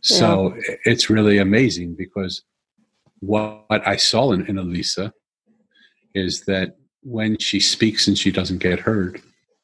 So 0.00 0.54
yeah. 0.54 0.76
it's 0.84 1.10
really 1.10 1.38
amazing 1.38 1.94
because 1.94 2.42
what 3.20 3.64
I 3.70 3.96
saw 3.96 4.32
in, 4.32 4.46
in 4.46 4.58
Elisa 4.58 5.12
is 6.14 6.42
that 6.42 6.76
when 7.02 7.38
she 7.38 7.60
speaks 7.60 8.06
and 8.06 8.16
she 8.16 8.30
doesn't 8.30 8.58
get 8.58 8.80
heard 8.80 9.20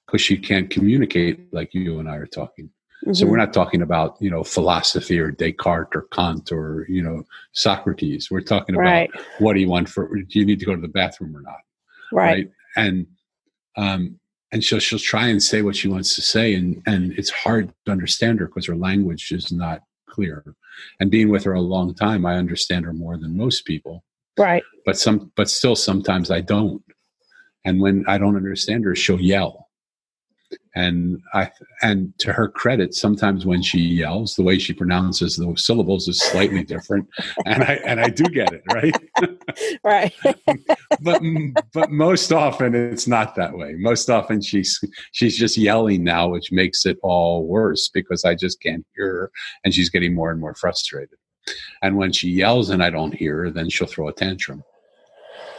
because 0.07 0.21
she 0.21 0.37
can't 0.37 0.71
communicate 0.71 1.53
like 1.53 1.75
you 1.75 1.99
and 1.99 2.09
I 2.09 2.17
are 2.17 2.27
talking. 2.27 2.71
Mm-hmm. 3.03 3.13
So 3.13 3.27
we're 3.27 3.37
not 3.37 3.53
talking 3.53 3.83
about, 3.83 4.17
you 4.21 4.31
know, 4.31 4.43
philosophy 4.43 5.19
or 5.19 5.31
Descartes 5.31 5.95
or 5.95 6.03
Kant 6.13 6.51
or, 6.53 6.87
you 6.89 7.03
know, 7.03 7.25
Socrates. 7.53 8.31
We're 8.31 8.41
talking 8.41 8.75
about 8.75 8.85
right. 8.85 9.11
what 9.39 9.55
do 9.55 9.61
you 9.61 9.69
want 9.69 9.89
for 9.89 10.09
do 10.09 10.39
you 10.39 10.47
need 10.47 10.59
to 10.61 10.67
go 10.67 10.75
to 10.75 10.81
the 10.81 10.89
bathroom 10.89 11.37
or 11.37 11.43
not? 11.43 11.61
Right. 12.13 12.25
right? 12.27 12.51
And 12.77 13.07
um 13.77 14.19
and 14.53 14.65
she'll 14.65 14.79
she'll 14.79 14.99
try 14.99 15.27
and 15.27 15.43
say 15.43 15.63
what 15.63 15.77
she 15.77 15.89
wants 15.89 16.15
to 16.15 16.23
say 16.23 16.55
and 16.55 16.83
and 16.87 17.13
it's 17.19 17.31
hard 17.31 17.73
to 17.85 17.93
understand 17.93 18.41
her 18.41 18.47
because 18.47 18.67
her 18.67 18.77
language 18.77 19.33
is 19.33 19.53
not 19.53 19.83
clear. 20.09 20.55
And 20.99 21.11
being 21.11 21.29
with 21.29 21.45
her 21.45 21.53
a 21.53 21.61
long 21.61 21.95
time, 21.95 22.25
I 22.25 22.37
understand 22.37 22.85
her 22.85 22.93
more 22.93 23.19
than 23.19 23.37
most 23.37 23.65
people. 23.65 24.03
Right. 24.39 24.63
But 24.87 24.97
some 24.97 25.31
but 25.37 25.51
still 25.51 25.77
sometimes 25.77 26.31
I 26.31 26.41
don't. 26.41 26.83
And 27.67 27.81
when 27.81 28.05
I 28.07 28.19
don't 28.19 28.37
understand 28.37 28.85
her, 28.85 28.95
she'll 28.95 29.21
yell 29.21 29.64
and 30.75 31.21
I 31.33 31.51
and 31.83 32.13
to 32.19 32.33
her 32.33 32.49
credit, 32.49 32.95
sometimes 32.95 33.47
when 33.47 33.63
she 33.63 33.79
yells, 33.79 34.35
the 34.35 34.43
way 34.43 34.59
she 34.59 34.73
pronounces 34.73 35.37
those 35.37 35.65
syllables 35.67 36.09
is 36.09 36.21
slightly 36.21 36.65
different, 36.65 37.09
and 37.47 37.63
I 37.63 37.75
and 37.87 38.01
I 38.01 38.09
do 38.09 38.25
get 38.25 38.53
it 38.53 38.63
right. 38.73 38.97
right. 39.85 40.15
but 41.03 41.23
but 41.73 41.91
most 41.91 42.33
often 42.33 42.75
it's 42.75 43.07
not 43.07 43.35
that 43.37 43.57
way. 43.57 43.75
Most 43.79 44.11
often 44.11 44.41
she's 44.41 44.83
she's 45.13 45.37
just 45.39 45.57
yelling 45.57 46.05
now, 46.05 46.29
which 46.29 46.53
makes 46.53 46.87
it 46.87 46.99
all 47.03 47.47
worse 47.47 47.89
because 47.89 48.25
I 48.25 48.35
just 48.35 48.61
can't 48.61 48.85
hear 48.95 49.09
her, 49.09 49.31
and 49.65 49.75
she's 49.75 49.91
getting 49.91 50.15
more 50.15 50.31
and 50.31 50.41
more 50.41 50.55
frustrated. 50.55 51.19
And 51.83 51.97
when 51.97 52.13
she 52.13 52.31
yells 52.31 52.71
and 52.71 52.83
I 52.83 52.91
don't 52.91 53.15
hear 53.15 53.45
her, 53.45 53.51
then 53.51 53.69
she'll 53.69 53.87
throw 53.87 54.09
a 54.09 54.13
tantrum 54.13 54.65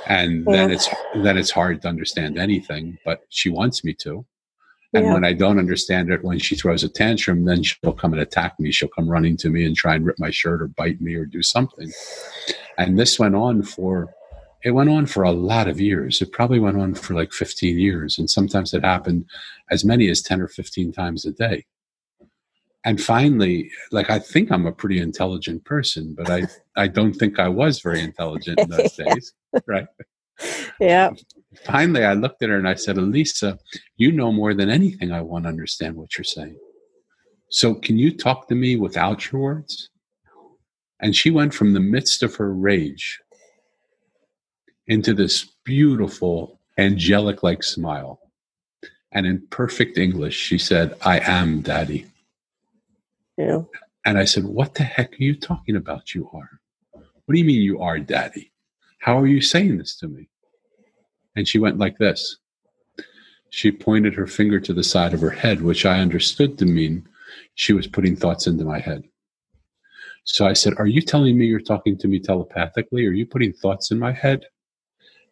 and 0.07 0.45
then 0.45 0.71
it's 0.71 0.89
then 1.15 1.37
it's 1.37 1.51
hard 1.51 1.81
to 1.81 1.87
understand 1.87 2.37
anything 2.37 2.97
but 3.05 3.21
she 3.29 3.49
wants 3.49 3.83
me 3.83 3.93
to 3.93 4.25
and 4.95 5.07
yeah. 5.07 5.13
when 5.13 5.25
I 5.25 5.33
don't 5.33 5.59
understand 5.59 6.09
it, 6.09 6.23
when 6.23 6.39
she 6.39 6.55
throws 6.55 6.81
a 6.81 6.89
tantrum, 6.89 7.43
then 7.43 7.63
she'll 7.63 7.91
come 7.91 8.13
and 8.13 8.21
attack 8.21 8.57
me. 8.61 8.71
She'll 8.71 8.87
come 8.87 9.09
running 9.09 9.35
to 9.37 9.49
me 9.49 9.65
and 9.65 9.75
try 9.75 9.93
and 9.93 10.05
rip 10.05 10.17
my 10.19 10.31
shirt 10.31 10.61
or 10.61 10.67
bite 10.67 11.01
me 11.01 11.15
or 11.15 11.25
do 11.25 11.43
something. 11.43 11.91
And 12.77 12.97
this 12.97 13.19
went 13.19 13.35
on 13.35 13.61
for, 13.61 14.13
it 14.63 14.71
went 14.71 14.89
on 14.89 15.05
for 15.05 15.23
a 15.23 15.33
lot 15.33 15.67
of 15.67 15.81
years. 15.81 16.21
It 16.21 16.31
probably 16.31 16.59
went 16.59 16.79
on 16.79 16.95
for 16.95 17.13
like 17.13 17.33
15 17.33 17.77
years. 17.77 18.17
And 18.17 18.29
sometimes 18.29 18.73
it 18.73 18.85
happened 18.85 19.25
as 19.69 19.83
many 19.83 20.09
as 20.09 20.21
10 20.21 20.39
or 20.39 20.47
15 20.47 20.93
times 20.93 21.25
a 21.25 21.31
day. 21.31 21.65
And 22.85 23.01
finally, 23.01 23.69
like 23.91 24.09
I 24.09 24.19
think 24.19 24.49
I'm 24.49 24.65
a 24.65 24.71
pretty 24.71 25.01
intelligent 25.01 25.65
person, 25.65 26.15
but 26.17 26.29
I, 26.29 26.43
I 26.77 26.87
don't 26.87 27.15
think 27.15 27.37
I 27.37 27.49
was 27.49 27.81
very 27.81 27.99
intelligent 27.99 28.61
in 28.61 28.69
those 28.69 28.93
days. 28.95 29.33
Right. 29.67 29.87
Yeah 30.79 31.11
finally, 31.63 32.03
I 32.03 32.13
looked 32.13 32.41
at 32.41 32.49
her 32.49 32.57
and 32.57 32.67
I 32.67 32.75
said, 32.75 32.97
Elisa, 32.97 33.57
you 33.97 34.11
know 34.11 34.31
more 34.31 34.53
than 34.53 34.69
anything. 34.69 35.11
I 35.11 35.21
want 35.21 35.45
to 35.45 35.49
understand 35.49 35.95
what 35.95 36.17
you're 36.17 36.25
saying. 36.25 36.57
So, 37.49 37.75
can 37.75 37.97
you 37.97 38.15
talk 38.15 38.47
to 38.47 38.55
me 38.55 38.75
without 38.75 39.31
your 39.31 39.41
words? 39.41 39.89
And 40.99 41.15
she 41.15 41.29
went 41.29 41.53
from 41.53 41.73
the 41.73 41.79
midst 41.79 42.23
of 42.23 42.35
her 42.35 42.53
rage 42.53 43.19
into 44.87 45.13
this 45.13 45.45
beautiful, 45.63 46.59
angelic 46.77 47.43
like 47.43 47.63
smile. 47.63 48.19
And 49.11 49.25
in 49.25 49.47
perfect 49.49 49.97
English, 49.97 50.35
she 50.35 50.57
said, 50.57 50.95
I 51.01 51.19
am 51.19 51.61
daddy. 51.61 52.07
Yeah. 53.37 53.61
And 54.05 54.17
I 54.17 54.25
said, 54.25 54.45
What 54.45 54.75
the 54.75 54.83
heck 54.83 55.13
are 55.13 55.23
you 55.23 55.35
talking 55.35 55.75
about? 55.75 56.13
You 56.13 56.29
are. 56.33 56.59
What 56.91 57.33
do 57.33 57.39
you 57.39 57.45
mean 57.45 57.61
you 57.61 57.81
are 57.81 57.99
daddy? 57.99 58.51
How 58.99 59.19
are 59.19 59.27
you 59.27 59.41
saying 59.41 59.77
this 59.77 59.95
to 59.97 60.07
me? 60.07 60.29
And 61.35 61.47
she 61.47 61.59
went 61.59 61.77
like 61.77 61.97
this. 61.97 62.37
She 63.49 63.71
pointed 63.71 64.13
her 64.15 64.27
finger 64.27 64.59
to 64.59 64.73
the 64.73 64.83
side 64.83 65.13
of 65.13 65.21
her 65.21 65.29
head, 65.29 65.61
which 65.61 65.85
I 65.85 65.99
understood 65.99 66.57
to 66.57 66.65
mean 66.65 67.07
she 67.55 67.73
was 67.73 67.87
putting 67.87 68.15
thoughts 68.15 68.47
into 68.47 68.65
my 68.65 68.79
head. 68.79 69.03
So 70.25 70.45
I 70.45 70.53
said, 70.53 70.73
Are 70.77 70.87
you 70.87 71.01
telling 71.01 71.37
me 71.37 71.45
you're 71.45 71.59
talking 71.59 71.97
to 71.99 72.07
me 72.07 72.19
telepathically? 72.19 73.05
Are 73.05 73.11
you 73.11 73.25
putting 73.25 73.53
thoughts 73.53 73.91
in 73.91 73.99
my 73.99 74.11
head? 74.11 74.45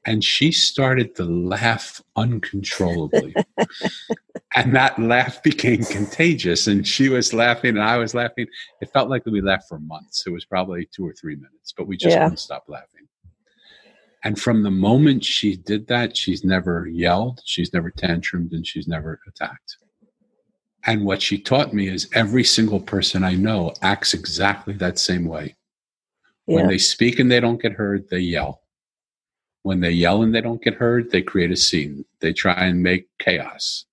And 0.05 0.23
she 0.23 0.51
started 0.51 1.15
to 1.15 1.23
laugh 1.23 2.01
uncontrollably. 2.15 3.33
and 4.55 4.75
that 4.75 4.99
laugh 4.99 5.41
became 5.41 5.83
contagious. 5.85 6.67
And 6.67 6.85
she 6.85 7.09
was 7.09 7.33
laughing 7.33 7.71
and 7.71 7.83
I 7.83 7.97
was 7.97 8.13
laughing. 8.13 8.47
It 8.81 8.91
felt 8.91 9.09
like 9.09 9.25
we 9.25 9.41
laughed 9.41 9.69
for 9.69 9.79
months. 9.79 10.25
It 10.27 10.31
was 10.31 10.45
probably 10.45 10.87
two 10.93 11.07
or 11.07 11.13
three 11.13 11.35
minutes, 11.35 11.73
but 11.75 11.87
we 11.87 11.95
just 11.97 12.15
yeah. 12.15 12.23
couldn't 12.23 12.37
stop 12.37 12.65
laughing. 12.67 13.07
And 14.23 14.39
from 14.39 14.63
the 14.63 14.71
moment 14.71 15.25
she 15.25 15.57
did 15.57 15.88
that, 15.88 16.15
she's 16.15 16.43
never 16.43 16.88
yelled, 16.88 17.41
she's 17.43 17.73
never 17.73 17.91
tantrumed, 17.91 18.53
and 18.53 18.65
she's 18.65 18.88
never 18.88 19.19
attacked. 19.27 19.77
And 20.86 21.05
what 21.05 21.21
she 21.21 21.38
taught 21.38 21.73
me 21.73 21.88
is 21.88 22.09
every 22.13 22.43
single 22.43 22.79
person 22.79 23.23
I 23.23 23.36
know 23.36 23.73
acts 23.81 24.13
exactly 24.13 24.73
that 24.75 24.99
same 24.99 25.25
way. 25.25 25.55
Yeah. 26.47 26.55
When 26.55 26.67
they 26.67 26.77
speak 26.77 27.19
and 27.19 27.31
they 27.31 27.39
don't 27.39 27.62
get 27.62 27.73
heard, 27.73 28.09
they 28.09 28.19
yell. 28.19 28.62
When 29.63 29.79
they 29.79 29.91
yell 29.91 30.23
and 30.23 30.36
they 30.36 30.41
don't 30.41 30.62
get 30.62 30.73
heard, 30.73 31.12
they 31.12 31.21
create 31.21 31.51
a 31.51 31.55
scene. 31.55 32.03
They 32.19 32.33
try 32.33 32.53
and 32.65 32.83
make 32.83 33.07
chaos. 33.19 33.86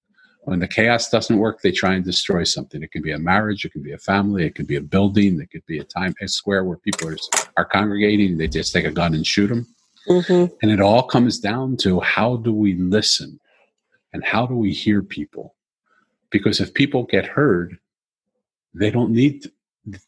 When 0.42 0.58
the 0.58 0.66
chaos 0.66 1.10
doesn't 1.10 1.38
work, 1.38 1.60
they 1.60 1.70
try 1.70 1.94
and 1.94 2.04
destroy 2.04 2.42
something. 2.44 2.82
It 2.82 2.90
can 2.90 3.02
be 3.02 3.12
a 3.12 3.18
marriage, 3.18 3.64
it 3.64 3.72
can 3.72 3.82
be 3.82 3.92
a 3.92 3.98
family, 3.98 4.46
it 4.46 4.54
can 4.54 4.66
be 4.66 4.76
a 4.76 4.80
building, 4.80 5.40
it 5.40 5.50
could 5.50 5.66
be 5.66 5.78
a 5.78 5.84
time, 5.84 6.14
a 6.20 6.26
square 6.26 6.64
where 6.64 6.78
people 6.78 7.08
are, 7.08 7.16
are 7.56 7.64
congregating. 7.64 8.36
They 8.36 8.48
just 8.48 8.72
take 8.72 8.84
a 8.84 8.90
gun 8.90 9.14
and 9.14 9.26
shoot 9.26 9.48
them. 9.48 9.66
Mm-hmm. 10.08 10.54
And 10.62 10.70
it 10.70 10.80
all 10.80 11.02
comes 11.02 11.38
down 11.38 11.76
to 11.78 12.00
how 12.00 12.36
do 12.36 12.52
we 12.52 12.74
listen 12.74 13.38
and 14.12 14.24
how 14.24 14.46
do 14.46 14.54
we 14.54 14.72
hear 14.72 15.02
people? 15.02 15.54
Because 16.30 16.60
if 16.60 16.74
people 16.74 17.04
get 17.04 17.26
heard, 17.26 17.78
they 18.74 18.90
don't 18.90 19.10
need 19.10 19.50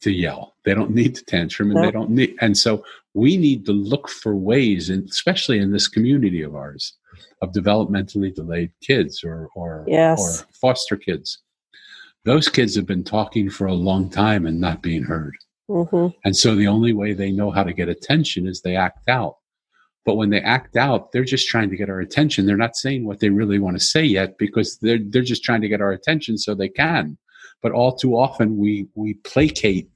to 0.00 0.11
yell. 0.11 0.55
They 0.64 0.74
don't 0.74 0.90
need 0.90 1.14
to 1.16 1.24
tantrum 1.24 1.70
and 1.70 1.83
they 1.83 1.90
don't 1.90 2.11
need 2.11 2.37
and 2.40 2.57
so 2.57 2.85
we 3.14 3.37
need 3.37 3.66
to 3.66 3.72
look 3.72 4.09
for 4.09 4.35
ways 4.37 4.90
and 4.90 5.09
especially 5.09 5.59
in 5.59 5.72
this 5.72 5.88
community 5.88 6.42
of 6.42 6.55
ours 6.55 6.94
of 7.40 7.52
developmentally 7.52 8.35
delayed 8.35 8.70
kids 8.81 9.24
or 9.24 9.48
or, 9.55 9.85
yes. 9.88 10.20
or 10.20 10.46
foster 10.52 10.96
kids. 10.96 11.38
Those 12.24 12.48
kids 12.48 12.76
have 12.76 12.87
been 12.87 13.02
talking 13.02 13.50
for 13.50 13.66
a 13.66 13.74
long 13.74 14.09
time 14.09 14.46
and 14.46 14.61
not 14.61 14.83
being 14.83 15.02
heard. 15.02 15.35
Mm-hmm. 15.68 16.16
And 16.24 16.37
so 16.37 16.55
the 16.55 16.68
only 16.68 16.92
way 16.92 17.12
they 17.14 17.33
know 17.33 17.50
how 17.50 17.64
to 17.64 17.72
get 17.72 17.88
attention 17.88 18.46
is 18.46 18.61
they 18.61 18.76
act 18.76 19.09
out. 19.09 19.38
But 20.04 20.16
when 20.16 20.30
they 20.30 20.40
act 20.40 20.76
out, 20.76 21.12
they're 21.12 21.24
just 21.24 21.48
trying 21.48 21.70
to 21.70 21.76
get 21.76 21.88
our 21.88 22.00
attention. 22.00 22.46
They're 22.46 22.56
not 22.56 22.76
saying 22.76 23.06
what 23.06 23.20
they 23.20 23.30
really 23.30 23.58
want 23.58 23.76
to 23.78 23.84
say 23.84 24.04
yet 24.04 24.36
because 24.36 24.78
they're 24.78 24.98
they're 25.00 25.22
just 25.22 25.44
trying 25.44 25.60
to 25.60 25.68
get 25.68 25.80
our 25.80 25.92
attention 25.92 26.38
so 26.38 26.54
they 26.54 26.68
can. 26.68 27.16
But 27.62 27.72
all 27.72 27.94
too 27.94 28.16
often 28.16 28.56
we 28.56 28.88
we 28.94 29.14
placate 29.14 29.88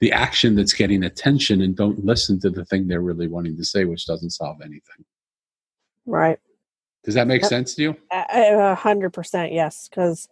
the 0.00 0.12
action 0.12 0.54
that's 0.54 0.72
getting 0.72 1.04
attention 1.04 1.62
and 1.62 1.76
don't 1.76 2.04
listen 2.04 2.40
to 2.40 2.50
the 2.50 2.64
thing 2.64 2.86
they're 2.86 3.00
really 3.00 3.28
wanting 3.28 3.56
to 3.56 3.64
say, 3.64 3.84
which 3.84 4.06
doesn't 4.06 4.30
solve 4.30 4.60
anything. 4.60 5.04
Right. 6.06 6.38
Does 7.04 7.14
that 7.14 7.26
make 7.26 7.42
yep. 7.42 7.48
sense 7.48 7.74
to 7.76 7.82
you? 7.82 7.96
A 8.10 8.74
hundred 8.74 9.10
percent, 9.12 9.52
yes. 9.52 9.88
Because 9.88 10.28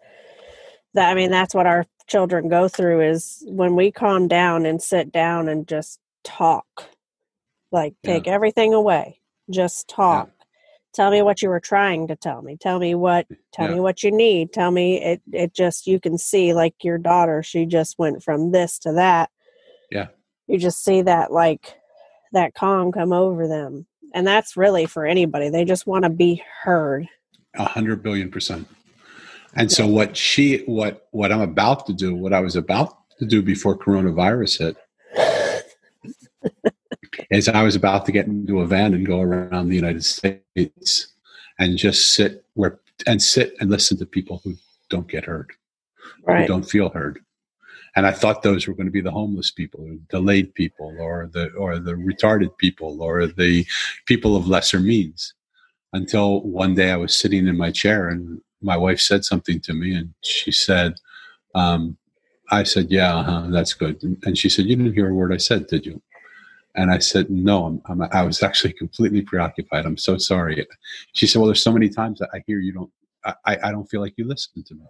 that 0.95 1.11
I 1.11 1.15
mean, 1.15 1.31
that's 1.31 1.55
what 1.55 1.67
our 1.67 1.87
children 2.09 2.49
go 2.49 2.69
through 2.69 3.03
is 3.03 3.43
when 3.47 3.77
we 3.77 3.91
calm 3.91 4.29
down 4.29 4.67
and 4.67 4.83
sit 4.83 5.13
down 5.13 5.49
and 5.49 5.67
just 5.67 6.01
talk 6.25 6.85
like, 7.73 7.95
take 8.05 8.27
yeah. 8.27 8.33
everything 8.33 8.75
away. 8.75 9.21
Just 9.51 9.89
talk. 9.89 10.29
Yeah. 10.29 10.33
Tell 10.95 11.11
me 11.11 11.21
what 11.21 11.43
you 11.43 11.51
were 11.51 11.61
trying 11.61 12.09
to 12.09 12.17
tell 12.17 12.41
me. 12.41 12.57
Tell 12.57 12.79
me 12.79 12.95
what 12.95 13.27
tell 13.53 13.69
yeah. 13.69 13.75
me 13.75 13.81
what 13.81 14.03
you 14.03 14.11
need. 14.11 14.53
Tell 14.53 14.71
me 14.71 15.03
it 15.03 15.23
it 15.31 15.53
just 15.53 15.87
you 15.87 16.01
can 16.01 16.17
see 16.17 16.55
like 16.55 16.75
your 16.83 16.97
daughter, 16.97 17.43
she 17.43 17.67
just 17.67 17.99
went 17.99 18.23
from 18.23 18.51
this 18.51 18.79
to 18.81 18.95
that. 18.95 19.31
Yeah. 19.91 20.09
You 20.47 20.59
just 20.59 20.83
see 20.83 21.03
that 21.03 21.31
like 21.31 21.75
that 22.33 22.55
calm 22.55 22.93
come 22.93 23.13
over 23.13 23.47
them. 23.47 23.87
And 24.15 24.27
that's 24.27 24.57
really 24.57 24.87
for 24.87 25.05
anybody. 25.05 25.51
They 25.51 25.67
just 25.67 25.87
want 25.87 26.05
to 26.05 26.11
be 26.11 26.43
heard. 26.63 27.09
A 27.55 27.65
hundred 27.65 28.03
billion 28.03 28.31
percent. 28.31 28.67
And 29.55 29.71
so 29.71 29.87
what 29.87 30.17
she 30.17 30.59
what 30.67 31.09
what 31.11 31.31
I'm 31.31 31.43
about 31.43 31.87
to 31.87 31.93
do, 31.93 32.15
what 32.15 32.33
I 32.33 32.41
was 32.41 32.57
about 32.57 32.97
to 33.19 33.27
do 33.27 33.43
before 33.43 33.77
coronavirus 33.77 34.59
hit 34.59 34.77
is 37.31 37.49
I 37.49 37.63
was 37.63 37.77
about 37.77 38.07
to 38.07 38.13
get 38.13 38.27
into 38.27 38.61
a 38.61 38.67
van 38.67 38.95
and 38.95 39.07
go 39.07 39.21
around 39.21 39.69
the 39.69 39.77
United 39.77 40.05
States 40.05 41.09
and 41.59 41.77
just 41.77 42.15
sit 42.15 42.45
where 42.55 42.79
and 43.07 43.21
sit 43.21 43.55
and 43.61 43.71
listen 43.71 43.97
to 43.99 44.07
people 44.07 44.41
who 44.45 44.55
don't 44.89 45.09
get 45.09 45.25
heard, 45.25 45.53
right. 46.25 46.43
who 46.43 46.47
don't 46.47 46.69
feel 46.69 46.89
heard. 46.91 47.21
And 47.95 48.07
I 48.07 48.13
thought 48.13 48.43
those 48.43 48.67
were 48.67 48.75
going 48.75 48.87
to 48.87 48.93
be 48.93 49.01
the 49.01 49.11
homeless 49.11 49.51
people, 49.51 49.81
or 49.89 49.95
delayed 50.11 50.55
people, 50.55 50.95
or 51.01 51.31
the 51.33 51.49
or 51.53 51.79
the 51.79 51.93
retarded 51.93 52.57
people, 52.59 53.03
or 53.03 53.27
the 53.27 53.67
people 54.07 54.37
of 54.37 54.47
lesser 54.47 54.81
means. 54.81 55.35
Until 55.93 56.43
one 56.43 56.75
day 56.75 56.91
I 56.91 56.97
was 56.97 57.17
sitting 57.17 57.47
in 57.47 57.57
my 57.57 57.71
chair 57.71 58.09
and 58.09 58.41
my 58.61 58.77
wife 58.77 59.01
said 59.01 59.25
something 59.25 59.61
to 59.61 59.73
me, 59.73 59.95
and 59.95 60.13
she 60.23 60.53
said, 60.53 60.97
um, 61.55 61.97
"I 62.51 62.65
said, 62.65 62.91
yeah, 62.91 63.17
uh-huh, 63.17 63.49
that's 63.51 63.73
good." 63.73 64.03
And 64.25 64.37
she 64.37 64.51
said, 64.51 64.67
"You 64.67 64.77
didn't 64.77 64.95
hear 64.95 65.09
a 65.09 65.15
word 65.15 65.33
I 65.33 65.39
said, 65.39 65.67
did 65.67 65.87
you?" 65.87 66.03
And 66.77 66.91
I 66.91 66.99
said, 66.99 67.31
no, 67.31 67.65
I'm, 67.65 67.83
I'm, 67.87 68.09
i 68.13 68.23
was 68.23 68.43
actually 68.43 68.75
completely 68.75 69.23
preoccupied. 69.23 69.87
I'm 69.87 69.97
so 69.97 70.19
sorry. 70.19 70.67
She 71.15 71.27
said, 71.27 71.39
well, 71.39 71.47
there's 71.47 71.63
so 71.63 71.73
many 71.73 71.89
times 71.89 72.19
that 72.19 72.29
I 72.35 72.43
hear 72.47 72.59
you 72.59 72.73
don't, 72.73 72.91
I, 73.25 73.57
I 73.65 73.71
don't 73.73 73.87
feel 73.87 74.03
like 74.03 74.15
you 74.17 74.27
listen 74.27 74.63
to 74.63 74.75
me. 74.75 74.85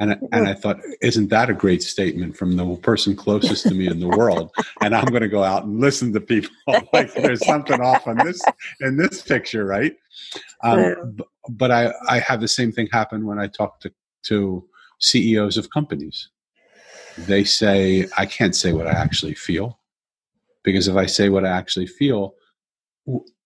And 0.00 0.12
I, 0.12 0.18
and 0.32 0.48
I 0.48 0.54
thought, 0.54 0.80
isn't 1.00 1.28
that 1.28 1.48
a 1.48 1.54
great 1.54 1.82
statement 1.82 2.36
from 2.36 2.56
the 2.56 2.76
person 2.76 3.14
closest 3.14 3.62
to 3.68 3.74
me 3.74 3.86
in 3.86 4.00
the 4.00 4.08
world? 4.08 4.50
And 4.82 4.94
I'm 4.94 5.06
going 5.06 5.22
to 5.22 5.28
go 5.28 5.44
out 5.44 5.64
and 5.64 5.80
listen 5.80 6.12
to 6.12 6.20
people. 6.20 6.50
like 6.92 7.14
there's 7.14 7.44
something 7.46 7.80
off 7.80 8.06
on 8.06 8.18
this 8.18 8.42
in 8.80 8.96
this 8.96 9.22
picture, 9.22 9.64
right? 9.64 9.94
Um, 10.64 11.16
but 11.48 11.70
I, 11.70 11.92
I 12.08 12.18
have 12.18 12.40
the 12.40 12.48
same 12.48 12.72
thing 12.72 12.88
happen 12.90 13.24
when 13.24 13.38
I 13.38 13.46
talk 13.46 13.80
to 13.80 13.92
to 14.24 14.68
CEOs 14.98 15.56
of 15.56 15.70
companies. 15.70 16.28
They 17.16 17.44
say, 17.44 18.08
I 18.18 18.26
can't 18.26 18.56
say 18.56 18.72
what 18.72 18.88
I 18.88 18.92
actually 18.92 19.34
feel 19.34 19.78
because 20.64 20.88
if 20.88 20.96
I 20.96 21.06
say 21.06 21.28
what 21.28 21.44
I 21.44 21.50
actually 21.50 21.86
feel, 21.86 22.34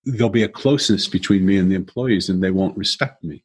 there'll 0.05 0.31
be 0.31 0.45
a 0.45 0.49
closeness 0.49 1.07
between 1.09 1.45
me 1.45 1.59
and 1.59 1.71
the 1.71 1.75
employees 1.75 2.29
and 2.29 2.43
they 2.43 2.51
won't 2.51 2.77
respect 2.77 3.23
me. 3.23 3.45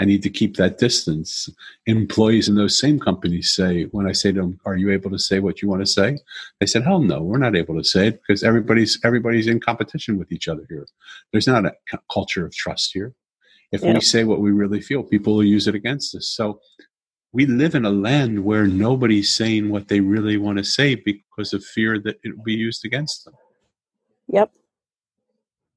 I 0.00 0.04
need 0.04 0.22
to 0.24 0.30
keep 0.30 0.56
that 0.56 0.78
distance. 0.78 1.48
Employees 1.86 2.48
in 2.48 2.56
those 2.56 2.78
same 2.78 2.98
companies 2.98 3.54
say, 3.54 3.84
when 3.84 4.06
I 4.08 4.12
say 4.12 4.32
to 4.32 4.40
them, 4.40 4.58
"Are 4.64 4.76
you 4.76 4.90
able 4.90 5.10
to 5.10 5.18
say 5.18 5.38
what 5.38 5.62
you 5.62 5.68
want 5.68 5.82
to 5.82 5.86
say?" 5.86 6.18
They 6.58 6.66
said, 6.66 6.82
"Hell 6.82 6.98
no, 6.98 7.22
we're 7.22 7.38
not 7.38 7.54
able 7.54 7.76
to 7.76 7.84
say 7.84 8.08
it 8.08 8.20
because 8.20 8.42
everybody's 8.42 8.98
everybody's 9.04 9.46
in 9.46 9.60
competition 9.60 10.18
with 10.18 10.32
each 10.32 10.48
other 10.48 10.66
here. 10.68 10.86
There's 11.30 11.46
not 11.46 11.64
a 11.64 11.74
culture 12.12 12.44
of 12.44 12.54
trust 12.54 12.92
here. 12.92 13.14
If 13.70 13.82
yeah. 13.82 13.94
we 13.94 14.00
say 14.00 14.24
what 14.24 14.40
we 14.40 14.50
really 14.50 14.80
feel, 14.80 15.04
people 15.04 15.36
will 15.36 15.44
use 15.44 15.68
it 15.68 15.76
against 15.76 16.14
us. 16.16 16.26
So 16.26 16.60
we 17.34 17.46
live 17.46 17.74
in 17.74 17.84
a 17.84 17.90
land 17.90 18.44
where 18.44 18.66
nobody's 18.66 19.32
saying 19.32 19.68
what 19.68 19.88
they 19.88 19.98
really 19.98 20.38
want 20.38 20.56
to 20.56 20.64
say 20.64 20.94
because 20.94 21.52
of 21.52 21.64
fear 21.64 21.98
that 21.98 22.16
it 22.22 22.36
will 22.36 22.44
be 22.44 22.54
used 22.54 22.84
against 22.84 23.24
them. 23.24 23.34
Yep. 24.28 24.52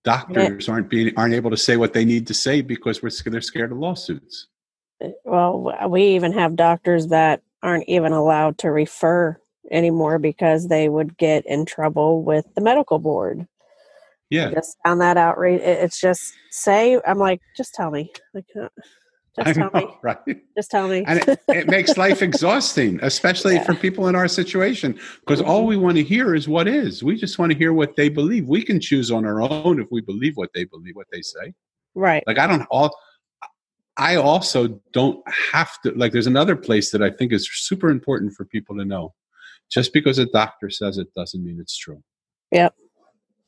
Doctors 0.03 0.69
aren't 0.69 0.87
being 0.87 1.11
aren't 1.17 1.33
able 1.33 1.49
to 1.49 1.57
say 1.57 1.75
what 1.75 1.93
they 1.93 2.05
need 2.05 2.27
to 2.27 2.33
say 2.33 2.61
because 2.61 3.01
we're 3.01 3.09
they're 3.25 3.41
scared 3.41 3.71
of 3.71 3.79
lawsuits. 3.79 4.47
Uh, 5.03 5.09
well, 5.25 5.73
we 5.89 6.03
even 6.09 6.31
have 6.31 6.55
doctors 6.55 7.07
that 7.07 7.41
aren't 7.63 7.89
even 7.89 8.13
allowed 8.13 8.59
to 8.59 8.71
refer 8.71 9.35
anymore 9.71 10.19
because 10.19 10.67
they 10.67 10.87
would 10.87 11.17
get 11.17 11.45
in 11.47 11.65
trouble 11.65 12.23
with 12.23 12.45
the 12.53 12.61
medical 12.61 12.99
board. 12.99 13.47
Yeah, 14.29 14.49
I 14.49 14.53
just 14.53 14.77
found 14.85 15.01
that 15.01 15.17
out. 15.17 15.37
It's 15.41 15.99
just 15.99 16.33
say 16.51 17.01
I'm 17.05 17.17
like, 17.17 17.41
just 17.57 17.73
tell 17.73 17.89
me. 17.89 18.11
Like, 18.33 18.45
just 19.43 19.59
tell 19.59 19.71
me. 19.73 19.87
Right. 20.01 20.17
Just 20.55 20.71
tell 20.71 20.87
me. 20.87 21.03
and 21.05 21.19
it, 21.19 21.39
it 21.47 21.67
makes 21.67 21.97
life 21.97 22.21
exhausting, 22.21 22.99
especially 23.03 23.55
yeah. 23.55 23.63
for 23.63 23.75
people 23.75 24.07
in 24.07 24.15
our 24.15 24.27
situation, 24.27 24.99
because 25.21 25.39
mm-hmm. 25.39 25.49
all 25.49 25.65
we 25.65 25.77
want 25.77 25.97
to 25.97 26.03
hear 26.03 26.33
is 26.35 26.47
what 26.47 26.67
is. 26.67 27.03
We 27.03 27.15
just 27.15 27.39
want 27.39 27.51
to 27.51 27.57
hear 27.57 27.73
what 27.73 27.95
they 27.95 28.09
believe. 28.09 28.47
We 28.47 28.63
can 28.63 28.79
choose 28.79 29.11
on 29.11 29.25
our 29.25 29.41
own 29.41 29.79
if 29.79 29.87
we 29.91 30.01
believe 30.01 30.35
what 30.35 30.49
they 30.53 30.65
believe, 30.65 30.95
what 30.95 31.07
they 31.11 31.21
say. 31.21 31.53
Right. 31.95 32.23
Like 32.27 32.39
I 32.39 32.47
don't 32.47 32.63
all. 32.71 32.95
I 33.99 34.15
also 34.15 34.79
don't 34.93 35.23
have 35.51 35.81
to. 35.81 35.91
Like, 35.91 36.11
there's 36.11 36.27
another 36.27 36.55
place 36.55 36.91
that 36.91 37.01
I 37.01 37.09
think 37.09 37.33
is 37.33 37.49
super 37.51 37.89
important 37.89 38.33
for 38.33 38.45
people 38.45 38.77
to 38.77 38.85
know. 38.85 39.13
Just 39.71 39.91
because 39.91 40.17
a 40.17 40.27
doctor 40.27 40.69
says 40.69 40.97
it 40.97 41.13
doesn't 41.15 41.43
mean 41.43 41.57
it's 41.59 41.75
true. 41.75 42.01
Yep. 42.51 42.75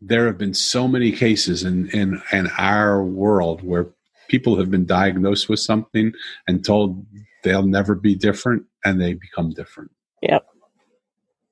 There 0.01 0.25
have 0.25 0.37
been 0.37 0.53
so 0.53 0.87
many 0.87 1.11
cases 1.11 1.63
in 1.63 1.89
in 1.89 2.21
in 2.33 2.47
our 2.57 3.03
world 3.03 3.63
where 3.63 3.89
people 4.29 4.57
have 4.57 4.71
been 4.71 4.85
diagnosed 4.85 5.49
with 5.49 5.59
something 5.59 6.13
and 6.47 6.63
told 6.63 7.05
they'll 7.43 7.65
never 7.65 7.95
be 7.95 8.15
different 8.15 8.63
and 8.85 9.01
they 9.01 9.13
become 9.13 9.51
different. 9.51 9.91
Yep. 10.21 10.45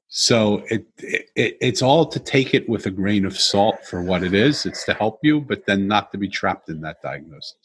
So 0.07 0.63
it, 0.69 0.87
it 0.97 1.57
it's 1.59 1.81
all 1.81 2.05
to 2.05 2.19
take 2.19 2.53
it 2.53 2.67
with 2.69 2.85
a 2.85 2.91
grain 2.91 3.25
of 3.25 3.37
salt 3.37 3.85
for 3.85 4.01
what 4.01 4.23
it 4.23 4.33
is. 4.33 4.65
It's 4.65 4.85
to 4.85 4.93
help 4.93 5.19
you, 5.21 5.41
but 5.41 5.65
then 5.65 5.87
not 5.87 6.11
to 6.13 6.17
be 6.17 6.29
trapped 6.29 6.69
in 6.69 6.81
that 6.81 7.01
diagnosis. 7.01 7.55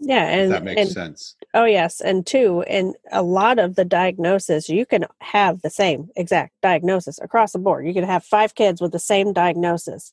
Yeah, 0.00 0.28
and 0.28 0.52
that 0.52 0.62
makes 0.62 0.80
and, 0.80 0.90
sense. 0.90 1.34
Oh 1.54 1.64
yes, 1.64 2.00
and 2.00 2.24
two, 2.24 2.62
and 2.68 2.94
a 3.10 3.22
lot 3.22 3.58
of 3.58 3.74
the 3.74 3.84
diagnosis 3.84 4.68
you 4.68 4.86
can 4.86 5.06
have 5.20 5.62
the 5.62 5.70
same 5.70 6.08
exact 6.14 6.52
diagnosis 6.62 7.18
across 7.20 7.52
the 7.52 7.58
board. 7.58 7.84
You 7.84 7.94
can 7.94 8.04
have 8.04 8.24
five 8.24 8.54
kids 8.54 8.80
with 8.80 8.92
the 8.92 9.00
same 9.00 9.32
diagnosis. 9.32 10.12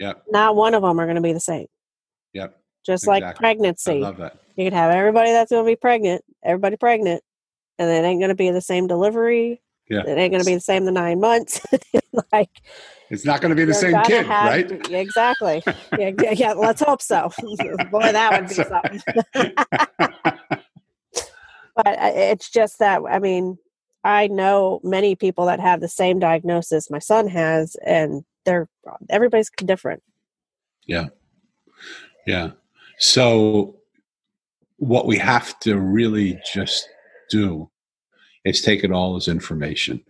Yeah. 0.00 0.14
Not 0.30 0.56
one 0.56 0.74
of 0.74 0.82
them 0.82 0.98
are 0.98 1.04
going 1.04 1.16
to 1.16 1.22
be 1.22 1.34
the 1.34 1.40
same. 1.40 1.66
Just 2.88 3.04
exactly. 3.04 3.26
like 3.26 3.36
pregnancy. 3.36 3.90
I 3.90 3.98
love 3.98 4.16
that. 4.16 4.38
You 4.56 4.64
could 4.64 4.72
have 4.72 4.90
everybody 4.90 5.30
that's 5.30 5.52
going 5.52 5.62
to 5.62 5.70
be 5.70 5.76
pregnant, 5.76 6.24
everybody 6.42 6.78
pregnant, 6.78 7.22
and 7.78 7.90
it 7.90 8.02
ain't 8.02 8.18
going 8.18 8.30
to 8.30 8.34
be 8.34 8.50
the 8.50 8.62
same 8.62 8.86
delivery. 8.86 9.60
Yeah. 9.90 10.04
It 10.06 10.16
ain't 10.16 10.32
going 10.32 10.42
to 10.42 10.46
be 10.46 10.54
the 10.54 10.60
same 10.60 10.86
the 10.86 10.90
nine 10.90 11.20
months. 11.20 11.60
like 12.32 12.48
it's 13.10 13.26
not 13.26 13.42
going 13.42 13.50
to 13.50 13.56
be 13.56 13.66
the 13.66 13.74
same 13.74 14.02
kid, 14.04 14.26
right? 14.26 14.90
Exactly. 14.90 15.62
yeah, 15.98 16.12
yeah, 16.32 16.52
let's 16.54 16.80
hope 16.80 17.02
so. 17.02 17.30
Boy, 17.90 18.10
that 18.10 18.40
would 18.40 18.48
be 18.48 18.54
something. 18.54 19.02
but 21.76 21.86
uh, 21.86 22.12
it's 22.14 22.50
just 22.50 22.78
that 22.78 23.02
I 23.06 23.18
mean, 23.18 23.58
I 24.02 24.28
know 24.28 24.80
many 24.82 25.14
people 25.14 25.44
that 25.44 25.60
have 25.60 25.82
the 25.82 25.88
same 25.88 26.18
diagnosis 26.20 26.90
my 26.90 27.00
son 27.00 27.28
has, 27.28 27.76
and 27.84 28.24
they're 28.46 28.66
everybody's 29.10 29.50
different. 29.58 30.02
Yeah, 30.86 31.08
yeah. 32.26 32.52
So, 32.98 33.76
what 34.76 35.06
we 35.06 35.18
have 35.18 35.58
to 35.60 35.78
really 35.78 36.40
just 36.52 36.88
do 37.30 37.70
is 38.44 38.60
take 38.60 38.84
it 38.84 38.92
all 38.92 39.16
as 39.16 39.28
information. 39.28 40.04